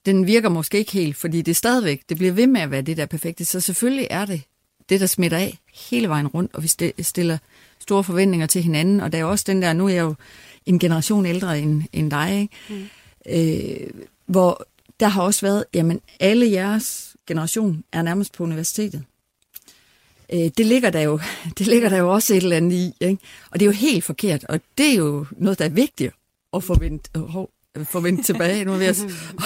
[0.07, 2.83] den virker måske ikke helt, fordi det er stadigvæk, det bliver ved med at være
[2.83, 3.45] det der perfekte.
[3.45, 4.43] Så selvfølgelig er det
[4.91, 5.59] det, der smitter af
[5.91, 6.69] hele vejen rundt, og vi
[7.03, 7.39] stiller
[7.79, 9.01] store forventninger til hinanden.
[9.01, 10.15] Og der er også den der, nu er jeg jo
[10.67, 12.55] en generation ældre end, end dig, ikke?
[12.69, 12.89] Mm
[13.27, 13.91] øh,
[14.27, 14.67] hvor
[15.01, 19.05] der har også været, jamen alle jeres generation er nærmest på universitetet.
[20.33, 21.21] Øh, det, ligger der jo,
[21.59, 23.23] det ligger der jo også et eller andet i, ikke?
[23.51, 26.15] og det er jo helt forkert, og det er jo noget, der er vigtigt
[26.53, 27.51] at forvente, hov,
[27.85, 28.65] forvente tilbage.
[28.65, 29.01] Nu er vi at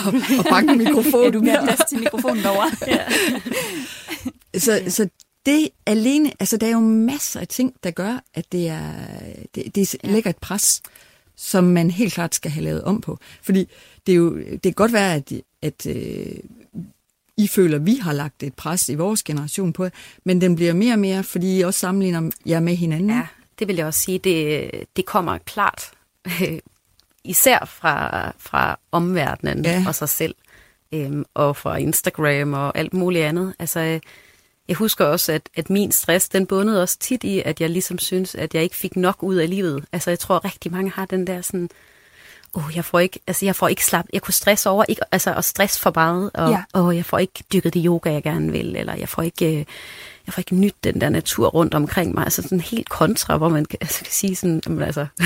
[0.07, 1.25] og, og banke mikrofonen.
[1.25, 2.71] Ja, du mere plads til mikrofonen derovre.
[4.55, 4.59] ja.
[4.59, 5.09] så, så
[5.47, 8.93] det alene, altså der er jo masser af ting, der gør, at det, er,
[9.55, 10.83] det, det lægger et pres
[11.37, 13.19] som man helt klart skal have lavet om på.
[13.43, 13.69] Fordi
[14.07, 16.37] det er jo, det kan godt være, at, at øh,
[17.37, 19.89] I føler, at vi har lagt et pres i vores generation på,
[20.25, 23.11] men den bliver mere og mere, fordi I også sammenligner jer med hinanden.
[23.11, 23.27] Ja,
[23.59, 24.19] det vil jeg også sige.
[24.19, 25.91] Det, det kommer klart,
[27.25, 29.85] især fra, fra omverdenen ja.
[29.87, 30.35] og sig selv,
[30.93, 33.55] øhm, og fra Instagram og alt muligt andet.
[33.59, 34.01] Altså,
[34.69, 37.99] jeg husker også, at, at min stress, den bundede også tit i, at jeg ligesom
[37.99, 39.85] synes, at jeg ikke fik nok ud af livet.
[39.93, 41.71] Altså, jeg tror rigtig mange har den der sådan,
[42.55, 45.03] åh, oh, jeg får ikke, altså, jeg får ikke slap, jeg kunne stresse over, ikke,
[45.13, 46.63] altså, og stress for meget, og ja.
[46.75, 49.65] oh, jeg får ikke dykket det yoga, jeg gerne vil, eller jeg får ikke, øh,
[50.27, 52.25] jeg får ikke nyt den der natur rundt omkring mig.
[52.25, 55.07] Altså, sådan helt kontra, hvor man altså, kan sige sådan, altså,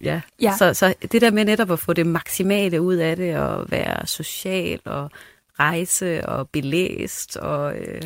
[0.00, 0.20] ja.
[0.40, 0.54] ja.
[0.58, 4.06] Så, så det der med netop at få det maksimale ud af det, og være
[4.06, 5.10] social, og
[5.60, 8.02] rejse og belæst og øh,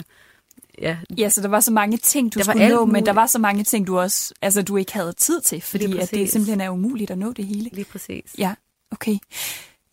[0.82, 0.96] ja.
[1.18, 3.38] Ja, så der var så mange ting, du der skulle nå, men der var så
[3.38, 6.70] mange ting, du også altså, du ikke havde tid til, fordi at det simpelthen er
[6.70, 7.70] umuligt at nå det hele.
[7.72, 8.34] Lige præcis.
[8.38, 8.54] Ja,
[8.90, 9.18] okay.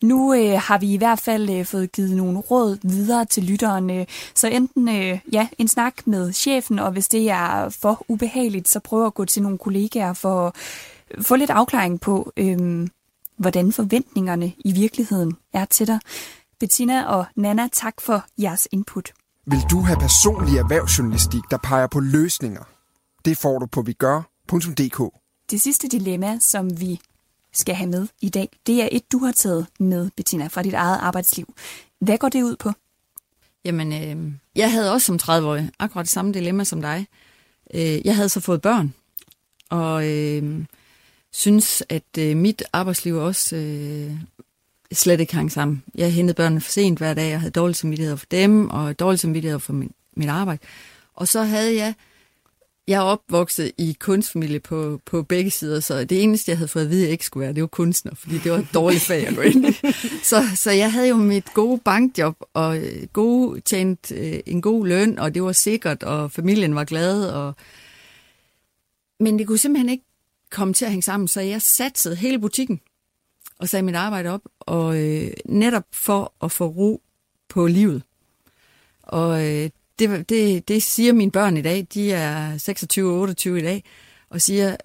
[0.02, 3.90] Nu øh, har vi i hvert fald øh, fået givet nogle råd videre til lytteren.
[3.90, 8.68] Øh, så enten øh, ja, en snak med chefen, og hvis det er for ubehageligt,
[8.68, 10.54] så prøv at gå til nogle kollegaer for at
[11.24, 12.88] få lidt afklaring på, øh,
[13.36, 15.98] hvordan forventningerne i virkeligheden er til dig.
[16.60, 19.12] Bettina og Nana, tak for jeres input.
[19.46, 22.64] Vil du have personlig erhvervsjournalistik, der peger på løsninger?
[23.24, 25.14] Det får du på vigør.dk.
[25.50, 27.00] Det sidste dilemma, som vi
[27.52, 30.74] skal have med i dag, det er et, du har taget med, Bettina, fra dit
[30.74, 31.54] eget arbejdsliv.
[32.00, 32.72] Hvad går det ud på?
[33.64, 37.06] Jamen, øh, jeg havde også som 30-årig akkurat det samme dilemma som dig.
[37.74, 38.94] Øh, jeg havde så fået børn,
[39.70, 40.64] og øh,
[41.32, 44.16] synes, at øh, mit arbejdsliv også øh,
[44.92, 45.82] slet ikke hang sammen.
[45.94, 49.20] Jeg hentede børnene for sent hver dag, og havde dårlig samvittighed for dem, og dårlig
[49.20, 50.58] samvittighed for min, mit arbejde.
[51.14, 51.94] Og så havde jeg,
[52.88, 56.84] jeg er opvokset i kunstfamilie på, på begge sider, så det eneste, jeg havde fået
[56.84, 59.02] at vide, at jeg ikke skulle være, det var kunstner, fordi det var et dårligt
[59.02, 59.72] fag at gå ind i.
[60.22, 64.86] Så, så jeg havde jo mit gode bankjob, og øh, gode, tjent øh, en god
[64.86, 67.24] løn, og det var sikkert, og familien var glad.
[67.28, 67.54] Og...
[69.20, 70.04] Men det kunne simpelthen ikke
[70.50, 72.80] komme til at hænge sammen, så jeg satsede hele butikken
[73.58, 77.02] og sagde mit arbejde op, og øh, netop for at få ro
[77.48, 78.02] på livet.
[79.02, 83.58] Og øh, det, det, det siger mine børn i dag, de er 26 og 28
[83.58, 83.84] i dag,
[84.30, 84.76] og siger,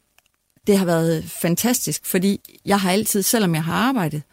[0.68, 4.24] det har været fantastisk, fordi jeg har altid, selvom jeg har arbejdet,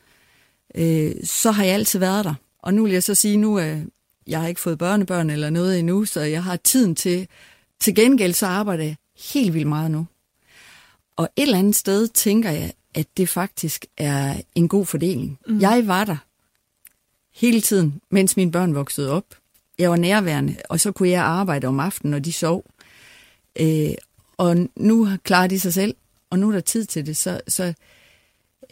[0.75, 2.35] øh, så har jeg altid været der.
[2.59, 3.79] Og nu vil jeg så sige, nu øh,
[4.27, 7.29] jeg har ikke fået børnebørn eller noget endnu, så jeg har tiden til.
[7.81, 8.97] Til gengæld så arbejder jeg
[9.35, 10.07] helt vildt meget nu.
[11.17, 15.39] Og et eller andet sted tænker jeg, at det faktisk er en god fordeling.
[15.47, 15.61] Mm.
[15.61, 16.17] Jeg var der
[17.35, 19.25] hele tiden, mens mine børn voksede op.
[19.79, 22.65] Jeg var nærværende, og så kunne jeg arbejde om aftenen, når de sov.
[23.61, 23.95] Øh,
[24.37, 25.95] og nu klarer de sig selv,
[26.31, 27.17] og nu er der tid til det.
[27.17, 27.73] Så, så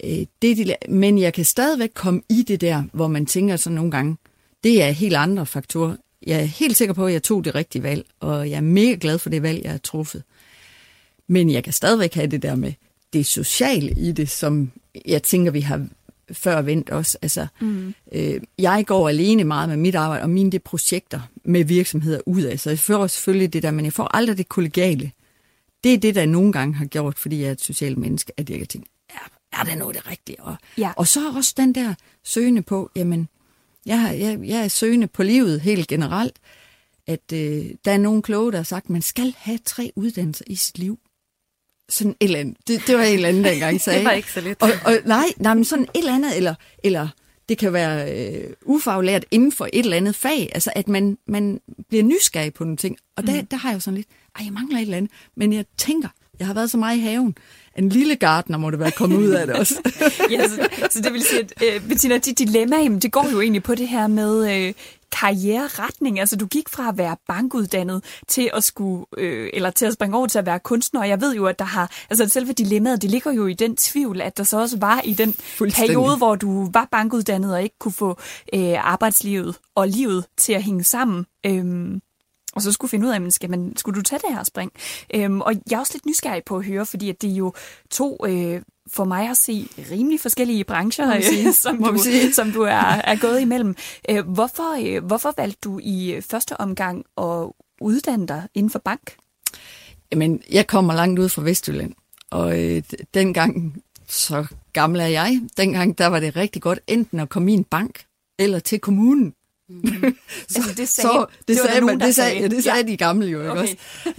[0.03, 3.69] øh, det, de, men jeg kan stadigvæk komme i det der, hvor man tænker så
[3.69, 4.17] nogle gange,
[4.63, 5.95] det er helt andre faktorer.
[6.25, 8.97] Jeg er helt sikker på, at jeg tog det rigtige valg, og jeg er mega
[9.01, 10.23] glad for det valg, jeg har truffet.
[11.27, 12.73] Men jeg kan stadigvæk have det der med
[13.17, 14.71] det sociale i det, som
[15.05, 15.87] jeg tænker, vi har
[16.31, 17.17] før vendt også.
[17.21, 17.93] Altså, mm.
[18.11, 22.41] øh, jeg går alene meget med mit arbejde og mine det projekter med virksomheder ud
[22.41, 22.59] af.
[22.59, 25.11] Så jeg får selvfølgelig det der, men jeg får aldrig det kollegiale.
[25.83, 28.49] Det er det, der nogle gange har gjort, fordi jeg er et socialt menneske, at
[28.49, 30.43] jeg kan tænke, er, er det noget det rigtige?
[30.43, 30.91] Og, ja.
[30.95, 33.27] og så også den der søgende på, jamen,
[33.85, 36.35] jeg, jeg, jeg er søgende på livet helt generelt,
[37.07, 40.55] at øh, der er nogle kloge, der har sagt, man skal have tre uddannelser i
[40.55, 40.99] sit liv
[41.89, 42.57] sådan et eller andet.
[42.67, 43.99] Det, det var et eller andet, der engang sagde.
[43.99, 44.61] det var ikke så lidt.
[44.61, 47.07] Og, og, nej, nej, men sådan et eller andet, eller, eller
[47.49, 50.49] det kan være øh, ufaglært inden for et eller andet fag.
[50.53, 52.97] Altså, at man, man bliver nysgerrig på nogle ting.
[53.15, 53.47] Og der, mm.
[53.47, 54.07] der har jeg jo sådan lidt,
[54.39, 55.11] ej, jeg mangler et eller andet.
[55.35, 56.07] Men jeg tænker,
[56.39, 57.35] jeg har været så meget i haven.
[57.77, 59.75] En lille gartner må det være kommet ud af det også.
[60.31, 63.41] ja, så, så det vil sige, at øh, Bettina, dit dilemma, jamen, det går jo
[63.41, 64.73] egentlig på det her med, øh,
[65.11, 66.19] karriereretning.
[66.19, 70.17] Altså, du gik fra at være bankuddannet til at skulle, øh, eller til at springe
[70.17, 71.01] over til at være kunstner.
[71.01, 73.75] Og jeg ved jo, at der har, altså selve dilemmaet, det ligger jo i den
[73.75, 77.79] tvivl, at der så også var i den periode, hvor du var bankuddannet og ikke
[77.79, 78.17] kunne få
[78.53, 81.25] øh, arbejdslivet og livet til at hænge sammen.
[81.45, 82.01] Øhm,
[82.57, 84.71] og så skulle finde ud af, men skal man, skulle du tage det her spring?
[85.15, 87.53] Øhm, og jeg er også lidt nysgerrig på at høre, fordi at det er jo
[87.89, 91.97] to øh, for mig at se rimelig forskellige brancher, sige, som, du,
[92.33, 93.75] som du er, er gået imellem.
[94.09, 99.15] Øh, hvorfor, øh, hvorfor valgte du i første omgang at uddanne dig inden for bank?
[100.11, 101.93] Jamen, jeg kommer langt ud fra Vestjylland,
[102.31, 107.29] og øh, dengang, så gammel er jeg, dengang der var det rigtig godt enten at
[107.29, 108.03] komme i en bank,
[108.39, 109.33] eller til kommunen.
[109.69, 109.87] Mm.
[110.47, 112.41] så, altså, det sagde, så, det, det sagde, nogen, det sagde, sagde.
[112.41, 112.83] Ja, det sagde ja.
[112.83, 113.61] de gamle jo, ikke okay.
[113.61, 113.75] også?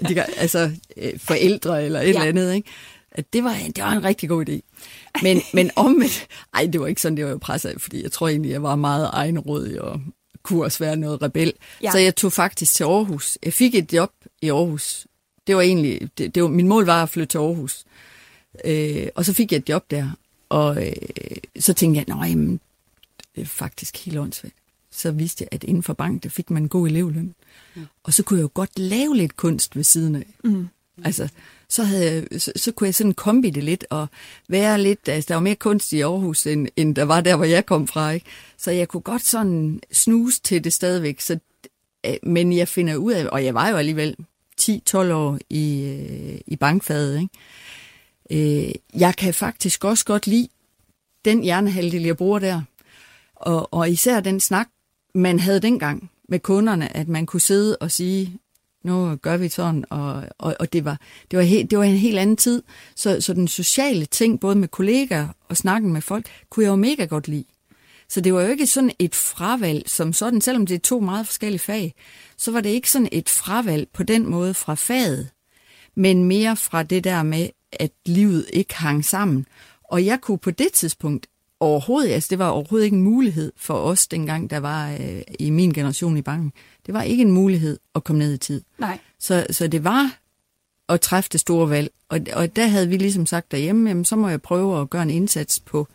[0.09, 0.71] De, altså,
[1.19, 2.09] forældre eller et ja.
[2.09, 2.71] eller andet, ikke?
[3.11, 4.61] at det var, det var en rigtig god idé.
[5.23, 8.29] Men, men omvendt, ej, det var ikke sådan, det var jo presset fordi jeg tror
[8.29, 10.01] egentlig, jeg var meget egenrådig og
[10.43, 11.53] kunne også være noget rebel.
[11.83, 11.91] Ja.
[11.91, 13.39] Så jeg tog faktisk til Aarhus.
[13.45, 15.07] Jeg fik et job i Aarhus.
[15.47, 17.85] Det var egentlig, det, det var, min mål var at flytte til Aarhus.
[18.65, 20.11] Øh, og så fik jeg et job der.
[20.49, 20.93] Og øh,
[21.59, 22.29] så tænkte jeg, nej,
[23.35, 24.55] det er faktisk helt åndssvagt.
[24.99, 27.35] Så vidste jeg, at inden for bank, der fik man en god elevløn.
[27.77, 27.81] Ja.
[28.03, 30.27] Og så kunne jeg jo godt lave lidt kunst ved siden af.
[30.45, 30.69] Mm.
[31.05, 31.29] Altså,
[31.69, 34.07] så, havde, så, så kunne jeg sådan kombi det lidt og
[34.49, 37.45] være lidt, altså der var mere kunst i Aarhus, end, end der var der, hvor
[37.45, 38.27] jeg kom fra, ikke?
[38.57, 41.39] Så jeg kunne godt sådan snuse til det stadigvæk, så,
[42.07, 44.17] øh, men jeg finder ud af, og jeg var jo alligevel
[44.61, 48.67] 10-12 år i, øh, i bankfaget, ikke?
[48.67, 50.49] Øh, jeg kan faktisk også godt lide
[51.25, 52.63] den hjernehalvdel, jeg bruger der,
[53.35, 54.69] og, og især den snak,
[55.15, 58.39] man havde dengang med kunderne, at man kunne sidde og sige,
[58.85, 61.97] nu gør vi sådan, og, og, og det, var, det, var helt, det var en
[61.97, 62.63] helt anden tid.
[62.97, 66.77] Så, så den sociale ting, både med kollegaer og snakken med folk, kunne jeg jo
[66.77, 67.45] mega godt lide.
[68.09, 71.27] Så det var jo ikke sådan et fravalg som sådan, selvom det er to meget
[71.27, 71.95] forskellige fag,
[72.37, 75.31] så var det ikke sådan et fravalg på den måde fra faget,
[75.95, 79.47] men mere fra det der med, at livet ikke hang sammen.
[79.85, 81.27] Og jeg kunne på det tidspunkt
[81.61, 85.51] overhovedet, altså det var overhovedet ikke en mulighed for os dengang, der var øh, i
[85.51, 86.53] min generation i banken.
[86.87, 88.63] Det var ikke en mulighed at komme ned i tid.
[88.79, 88.99] Nej.
[89.19, 90.19] Så, så det var
[90.89, 91.91] at træffe det store valg.
[92.09, 95.03] Og, og der havde vi ligesom sagt derhjemme, jamen, så må jeg prøve at gøre
[95.03, 95.89] en indsats på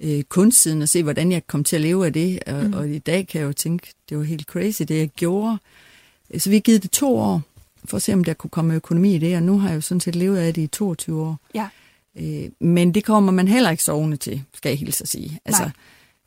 [0.00, 2.42] øh, kunstsiden og se, hvordan jeg kom til at leve af det.
[2.46, 2.72] Og, mm.
[2.72, 5.58] og i dag kan jeg jo tænke, det var helt crazy, det jeg gjorde.
[6.38, 7.42] Så vi har givet det to år,
[7.84, 9.80] for at se, om der kunne komme økonomi i det, og nu har jeg jo
[9.80, 11.38] sådan set levet af det i 22 år.
[11.54, 11.68] Ja.
[12.18, 15.40] Øh, men det kommer man heller ikke sovende til, skal jeg hilse at sige.
[15.44, 15.70] Altså,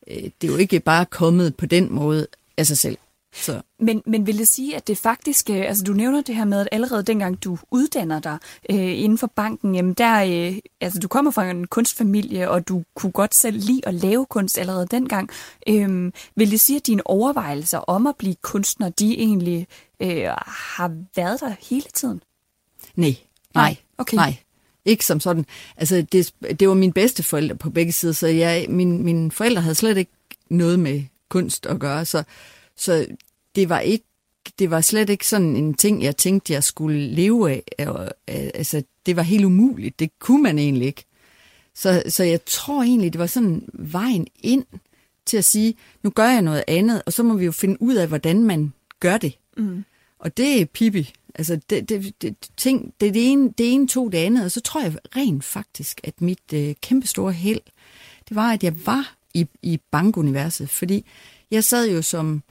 [0.06, 2.98] øh, det er jo ikke bare kommet på den måde af sig selv.
[3.34, 3.60] Så.
[3.78, 6.60] Men, men vil det sige, at det faktisk, øh, altså du nævner det her med,
[6.60, 8.38] at allerede dengang du uddanner dig
[8.70, 12.82] øh, inden for banken, jamen der, øh, altså du kommer fra en kunstfamilie, og du
[12.94, 15.30] kunne godt selv lide at lave kunst allerede dengang.
[15.68, 19.66] Øh, vil det sige, at dine overvejelser om at blive kunstner, de egentlig
[20.00, 22.22] øh, har været der hele tiden?
[22.94, 23.16] Nej,
[23.54, 24.16] nej, okay.
[24.16, 24.36] nej.
[24.84, 25.46] Ikke som sådan.
[25.76, 29.62] Altså, det, det var mine bedste forældre på begge sider, så jeg, min, mine forældre
[29.62, 30.12] havde slet ikke
[30.48, 32.22] noget med kunst at gøre, så,
[32.76, 33.06] så
[33.54, 34.04] det var ikke
[34.58, 37.62] det var slet ikke sådan en ting, jeg tænkte, jeg skulle leve af.
[38.28, 39.98] Altså, det var helt umuligt.
[39.98, 41.04] Det kunne man egentlig ikke.
[41.74, 44.64] Så, så jeg tror egentlig, det var sådan vejen ind
[45.26, 47.94] til at sige, nu gør jeg noget andet, og så må vi jo finde ud
[47.94, 49.38] af, hvordan man gør det.
[49.56, 49.84] Mm.
[50.18, 51.12] Og det er Pippi.
[51.34, 54.60] Altså, det, det, det, ting, det, det, ene, det ene tog det andet, og så
[54.60, 57.60] tror jeg rent faktisk, at mit øh, kæmpestore held,
[58.28, 61.06] det var, at jeg var i, i bankuniverset, fordi
[61.50, 62.42] jeg sad jo som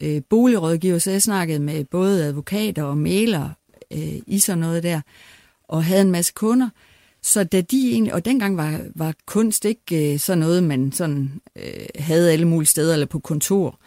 [0.00, 3.50] øh, boligrådgiver, så jeg snakkede med både advokater og maler
[3.90, 5.00] øh, i sådan noget der,
[5.68, 6.68] og havde en masse kunder.
[7.22, 11.40] Så da de egentlig, og dengang var, var kunst ikke øh, sådan noget, man sådan
[11.56, 13.78] øh, havde alle mulige steder eller på kontor.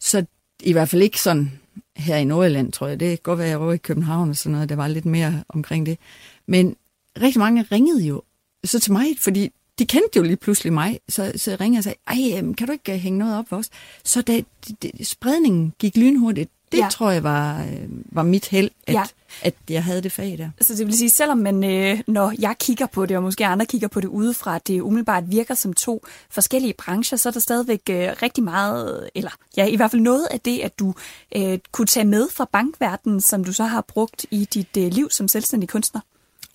[0.00, 0.24] Så
[0.62, 1.52] i hvert fald ikke sådan
[1.96, 3.00] her i Nordjylland, tror jeg.
[3.00, 5.44] Det kan godt være, jeg var i København og sådan noget, der var lidt mere
[5.48, 5.98] omkring det.
[6.46, 6.76] Men
[7.20, 8.22] rigtig mange ringede jo
[8.64, 11.98] så til mig, fordi de kendte jo lige pludselig mig, så, så jeg og sagde,
[12.06, 13.70] ej, øhm, kan du ikke øh, hænge noget op for os?
[14.04, 14.40] Så da
[14.82, 16.88] det, spredningen gik lynhurtigt, det ja.
[16.88, 19.02] tror jeg var, øh, var mit held, at, ja.
[19.42, 20.50] at jeg havde det fag der.
[20.60, 23.66] Så det vil sige, selvom man, øh, når jeg kigger på det, og måske andre
[23.66, 27.40] kigger på det udefra, at det umiddelbart virker som to forskellige brancher, så er der
[27.40, 30.94] stadigvæk øh, rigtig meget, eller ja, i hvert fald noget af det, at du
[31.36, 35.10] øh, kunne tage med fra bankverdenen, som du så har brugt i dit øh, liv
[35.10, 36.00] som selvstændig kunstner.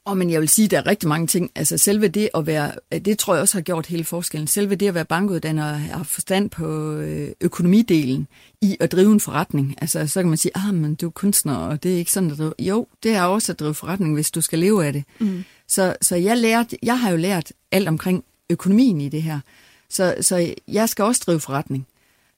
[0.06, 1.52] Og men jeg vil sige, at der er rigtig mange ting.
[1.56, 4.48] Altså selve det at være, det tror jeg også har gjort hele forskellen.
[4.48, 8.28] Selve det at være bankuddanner og have forstand på øh, økonomidelen
[8.62, 9.76] i at drive en forretning.
[9.82, 12.32] Altså så kan man sige, ah, men du er kunstner, og det er ikke sådan,
[12.32, 12.54] at drive.
[12.60, 15.04] Jo, det er også at drive forretning, hvis du skal leve af det.
[15.20, 15.44] Mm.
[15.68, 19.40] Så, så jeg, lærte, jeg har jo lært alt omkring økonomien i det her.
[19.90, 21.88] Så, så jeg skal også drive forretning.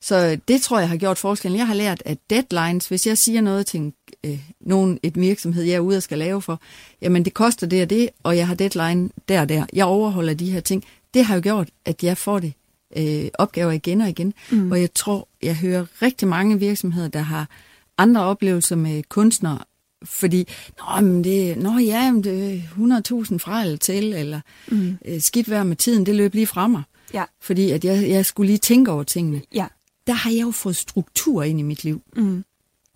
[0.04, 1.60] Så det tror jeg har gjort forskellen.
[1.60, 3.94] Jeg har lært, at deadlines, hvis jeg siger noget til en,
[4.24, 6.60] øh, nogen, et virksomhed, jeg er ude og skal lave for,
[7.02, 9.66] jamen det koster det og det, og jeg har deadline der og der.
[9.74, 10.84] Jeg overholder de her ting.
[11.14, 12.54] Det har jo gjort, at jeg får det
[12.98, 14.34] øh, opgaver igen og igen.
[14.52, 14.72] Mm.
[14.72, 17.50] Og jeg tror, jeg hører rigtig mange virksomheder, der har
[17.98, 19.60] andre oplevelser med kunstnere,
[20.06, 20.48] fordi,
[20.80, 24.98] nå, men det, nå ja, men det er 100.000 fra eller til, eller mm.
[25.06, 26.84] øh, skidt vejr med tiden, det løb lige fra mig.
[27.14, 27.24] Ja.
[27.42, 29.42] Fordi at jeg, jeg skulle lige tænke over tingene.
[29.54, 29.66] Ja
[30.08, 32.02] der har jeg jo fået struktur ind i mit liv.
[32.16, 32.44] Mm.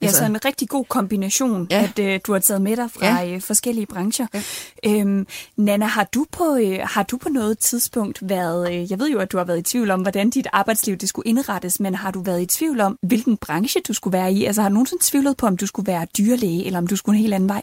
[0.01, 1.84] Ja, altså, så en rigtig god kombination, ja.
[1.84, 3.34] at øh, du har taget med dig fra ja.
[3.34, 4.28] øh, forskellige brancher.
[4.34, 4.41] Ja.
[4.86, 5.28] Øhm,
[5.58, 9.20] Nana, har du, på, øh, har du på noget tidspunkt været, øh, jeg ved jo,
[9.20, 12.12] at du har været i tvivl om, hvordan dit arbejdsliv det skulle indrettes, men har
[12.12, 14.45] du været i tvivl om, hvilken branche du skulle være i?
[14.45, 17.18] Altså har du nogensinde tvivlet på, om du skulle være dyrlæge, eller om du skulle
[17.18, 17.62] en helt anden vej?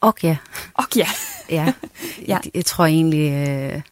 [0.00, 0.36] Og ja.
[0.74, 1.08] Og ja.
[1.50, 1.64] ja.
[1.64, 1.72] ja.
[2.26, 3.82] Jeg, jeg tror egentlig, øh,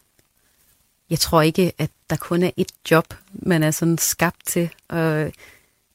[1.09, 4.69] jeg tror ikke, at der kun er et job, man er sådan skabt til.
[4.87, 5.31] Og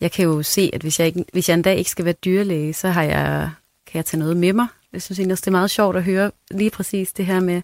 [0.01, 2.15] jeg kan jo se, at hvis jeg, ikke, hvis jeg en dag ikke skal være
[2.25, 3.51] dyrlæge, så har jeg,
[3.87, 4.67] kan jeg tage noget med mig.
[4.93, 7.63] Jeg synes egentlig også, det er meget sjovt at høre lige præcis det her med,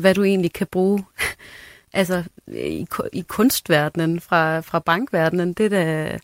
[0.00, 1.04] hvad du egentlig kan bruge
[1.92, 5.52] altså, i, i kunstverdenen fra, fra bankverdenen.
[5.52, 6.18] Det, der,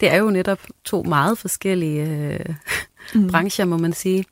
[0.00, 2.54] det er jo netop to meget forskellige øh,
[3.14, 3.30] mm.
[3.30, 4.24] brancher, må man sige.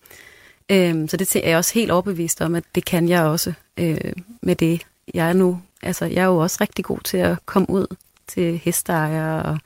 [0.70, 4.12] Øhm, så det er jeg også helt overbevist om, at det kan jeg også øh,
[4.42, 7.86] med det, jeg nu altså, jeg er jo også rigtig god til at komme ud
[8.26, 9.58] til hesteejere og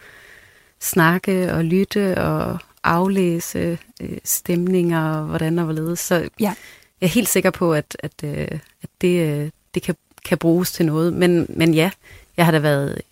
[0.80, 6.00] snakke og lytte og aflæse øh, stemninger og hvordan og hvorledes.
[6.00, 6.54] Så ja.
[7.00, 10.72] jeg er helt sikker på, at, at, øh, at det, øh, det kan, kan bruges
[10.72, 11.12] til noget.
[11.12, 11.90] Men, men ja,
[12.36, 13.02] jeg har da været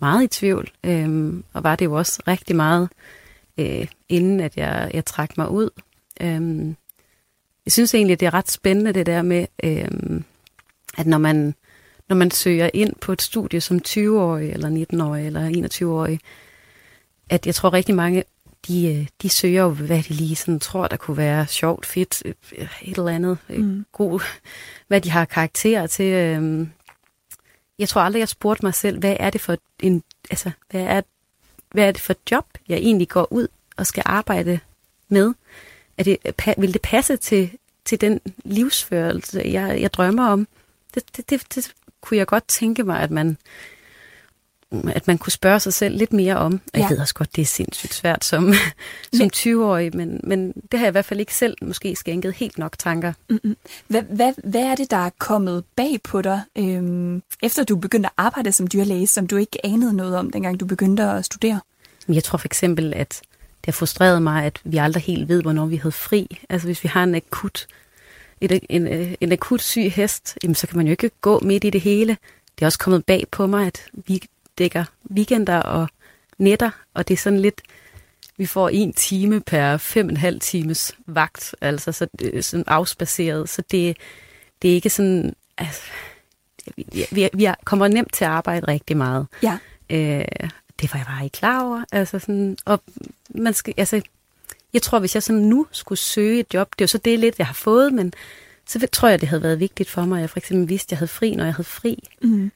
[0.00, 2.88] meget i tvivl, øh, og var det jo også rigtig meget,
[3.58, 5.70] øh, inden at jeg, jeg trak mig ud.
[6.20, 6.66] Øh,
[7.64, 10.20] jeg synes egentlig, at det er ret spændende det der med, øh,
[10.98, 11.54] at når man
[12.08, 16.20] når man søger ind på et studie som 20-årig, eller 19-årig, eller 21-årig,
[17.28, 18.24] at jeg tror rigtig mange,
[18.68, 22.22] de, øh, de søger jo, hvad de lige sådan tror, der kunne være sjovt, fedt,
[22.24, 23.84] øh, et eller andet, øh, mm.
[23.92, 24.20] god,
[24.88, 26.04] hvad de har karakterer til.
[27.78, 31.00] Jeg tror aldrig, jeg spurgte mig selv, hvad er det for en, altså, hvad er,
[31.72, 34.60] hvad er det for et job, jeg egentlig går ud og skal arbejde
[35.08, 35.34] med?
[35.98, 36.18] Er det,
[36.58, 37.50] vil det passe til,
[37.84, 40.48] til den livsførelse, jeg, jeg drømmer om?
[40.94, 41.74] Det, det, det, det
[42.08, 43.36] kunne jeg godt tænke mig, at man
[44.72, 46.60] at man kunne spørge sig selv lidt mere om.
[46.74, 46.80] Ja.
[46.80, 48.52] Jeg ved også godt, det er sindssygt svært som,
[49.18, 52.58] som 20-årig, men, men det har jeg i hvert fald ikke selv måske skænket helt
[52.58, 53.12] nok tanker.
[53.30, 53.56] Mm-hmm.
[53.86, 58.06] Hvad, hvad, hvad er det, der er kommet bag på dig, øhm, efter du begyndte
[58.06, 61.60] at arbejde som dyrlæge, som du ikke anede noget om, dengang du begyndte at studere?
[62.08, 63.20] Jeg tror for eksempel, at
[63.60, 66.38] det har frustreret mig, at vi aldrig helt ved, hvornår vi havde fri.
[66.48, 67.66] Altså hvis vi har en akut
[68.40, 68.86] et, en,
[69.20, 72.16] en akut syg hest, jamen, så kan man jo ikke gå midt i det hele.
[72.58, 74.22] Det er også kommet bag på mig, at vi
[74.58, 75.88] dækker weekender og
[76.38, 77.62] nætter, og det er sådan lidt,
[78.36, 82.64] vi får en time per fem og en halv times vagt, altså så er sådan
[82.66, 83.96] afspaceret, så det,
[84.62, 85.82] det er ikke sådan, altså,
[86.76, 89.26] vi, vi, vi kommer nemt til at arbejde rigtig meget.
[89.42, 89.58] Ja.
[89.90, 90.24] Øh,
[90.80, 91.84] det var jeg bare ikke klar over.
[91.92, 92.82] Altså sådan, og
[93.30, 94.02] man skal, altså,
[94.74, 97.18] jeg tror, hvis jeg sådan nu skulle søge et job, det er jo så det
[97.18, 98.12] lidt, jeg har fået, men
[98.66, 100.90] så tror jeg, det havde været vigtigt for mig, at jeg for eksempel vidste, at
[100.90, 102.08] jeg havde fri, når jeg havde fri.
[102.22, 102.50] Mm.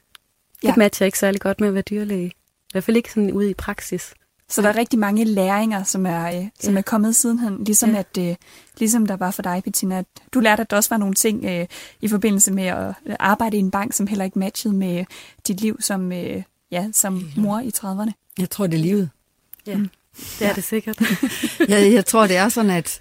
[0.63, 0.75] Det ja.
[0.77, 2.33] matcher ikke særlig godt med at være dyrlæge.
[2.73, 4.15] hvert fald ikke sådan ude i praksis.
[4.49, 6.79] Så der er rigtig mange læringer, som er, øh, som Ja.
[6.79, 7.65] er kommet sidenhen.
[7.65, 7.99] Ligesom, Ja.
[7.99, 8.37] at, øh,
[8.79, 9.99] ligesom der var for dig, Bettina.
[9.99, 10.05] At
[10.35, 11.67] du lærte, at der også var nogle ting øh,
[12.01, 15.05] i forbindelse med at øh, arbejde i en bank, som heller ikke matchede med
[15.49, 18.13] dit liv som, øh, ja, som mor i 30'erne.
[18.39, 19.11] Jeg tror, det er livet.
[19.67, 19.79] Ja,
[20.39, 21.01] det er det sikkert.
[21.69, 23.01] jeg, jeg tror, det er sådan, at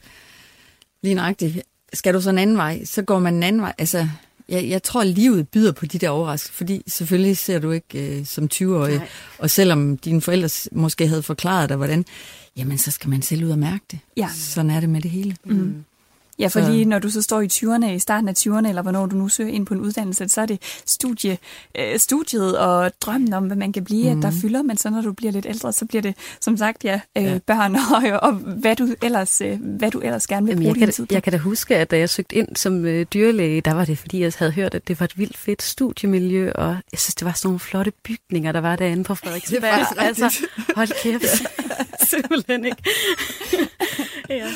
[1.04, 1.62] lige nøjagtigt,
[1.94, 3.74] skal du så en anden vej, så går man en anden vej.
[3.78, 4.08] Altså,
[4.50, 8.26] jeg, jeg tror, livet byder på de der overraskelser, fordi selvfølgelig ser du ikke øh,
[8.26, 9.08] som 20-årig, Nej.
[9.38, 12.06] og selvom dine forældre måske havde forklaret dig, hvordan,
[12.58, 14.00] jamen så skal man selv ud og mærke det.
[14.18, 14.30] Ja.
[14.34, 15.36] Sådan er det med det hele.
[15.46, 15.84] Mm.
[16.42, 18.82] Ja, for Så- lige når du så står i 20'erne, i starten af 20'erne, eller
[18.82, 21.38] hvornår du nu søger ind på en uddannelse, så er det studie,
[21.80, 24.20] øh, studiet og drømmen om, hvad man kan blive, mm.
[24.20, 26.84] at der fylder, men så når du bliver lidt ældre, så bliver det, som sagt,
[26.84, 27.38] ja, øh, Ja.
[27.48, 27.76] børn
[28.16, 30.86] og, og hvad, du ellers, øh, hvad du ellers gerne vil Jamen, bruge jeg, din
[30.86, 31.14] kan, tid på.
[31.14, 33.98] jeg kan da huske, at da jeg søgte ind som øh, dyrlæge, der var det,
[33.98, 37.26] fordi jeg havde hørt, at det var et vildt fedt studiemiljø, og jeg synes, det
[37.26, 39.62] var sådan nogle flotte bygninger, der var derinde på Frederiksberg.
[39.62, 41.44] Det er altså, hold kæft.
[42.12, 42.84] Simpelthen ikke.
[44.42, 44.48] ja.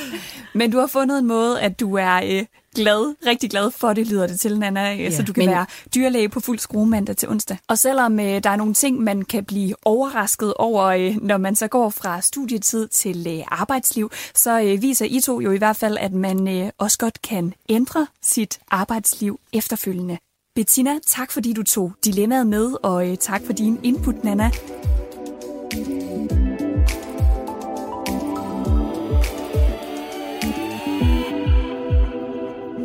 [0.53, 2.45] Men du har fundet en måde, at du er øh,
[2.75, 5.49] glad, rigtig glad for det, lyder det til, Nana, ja, så du kan men...
[5.49, 5.65] men- være
[5.95, 7.57] dyrlæge på fuld skrue mandag til onsdag.
[7.67, 11.55] Og selvom øh, der er nogle ting, man kan blive overrasket over, øh, når man
[11.55, 15.75] så går fra studietid til øh, arbejdsliv, så øh, viser I to jo i hvert
[15.75, 20.17] fald, at man øh, også godt kan ændre sit arbejdsliv efterfølgende.
[20.55, 24.51] Bettina, tak fordi du tog dilemmaet med, og øh, tak for din input, Nana.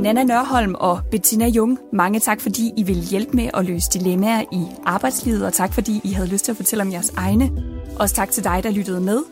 [0.00, 4.42] Nana Nørholm og Bettina Jung, mange tak, fordi I vil hjælpe med at løse dilemmaer
[4.52, 7.50] i arbejdslivet, og tak, fordi I havde lyst til at fortælle om jeres egne.
[7.98, 9.22] Også tak til dig, der lyttede med.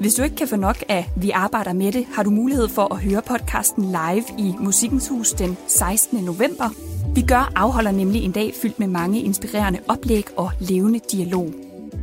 [0.00, 2.94] Hvis du ikke kan få nok af Vi arbejder med det, har du mulighed for
[2.94, 6.24] at høre podcasten live i Musikkens Hus den 16.
[6.24, 6.70] november.
[7.14, 11.50] Vi gør afholder nemlig en dag fyldt med mange inspirerende oplæg og levende dialog.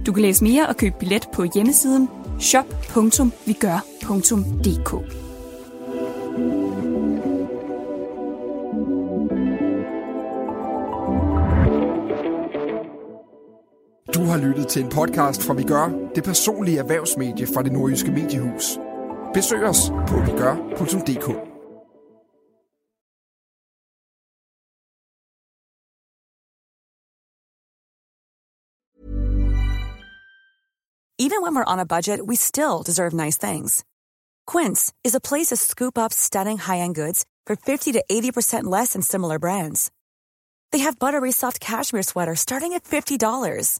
[0.06, 2.10] Du kan læse mere og købe billet på hjemmesiden
[2.40, 5.21] shop.vigør.dk.
[14.32, 18.80] har lyttet til en podcast fra Vi Gør, det personlige erhvervsmedie fra det nordjyske mediehus.
[19.34, 19.78] Besøg os
[20.08, 21.28] på vigør.dk.
[31.20, 33.84] Even when we're on a budget, we still deserve nice things.
[34.48, 38.94] Quince is a place to scoop up stunning high-end goods for 50 to 80% less
[38.94, 39.92] than similar brands.
[40.72, 43.80] They have buttery soft cashmere sweaters starting at $50,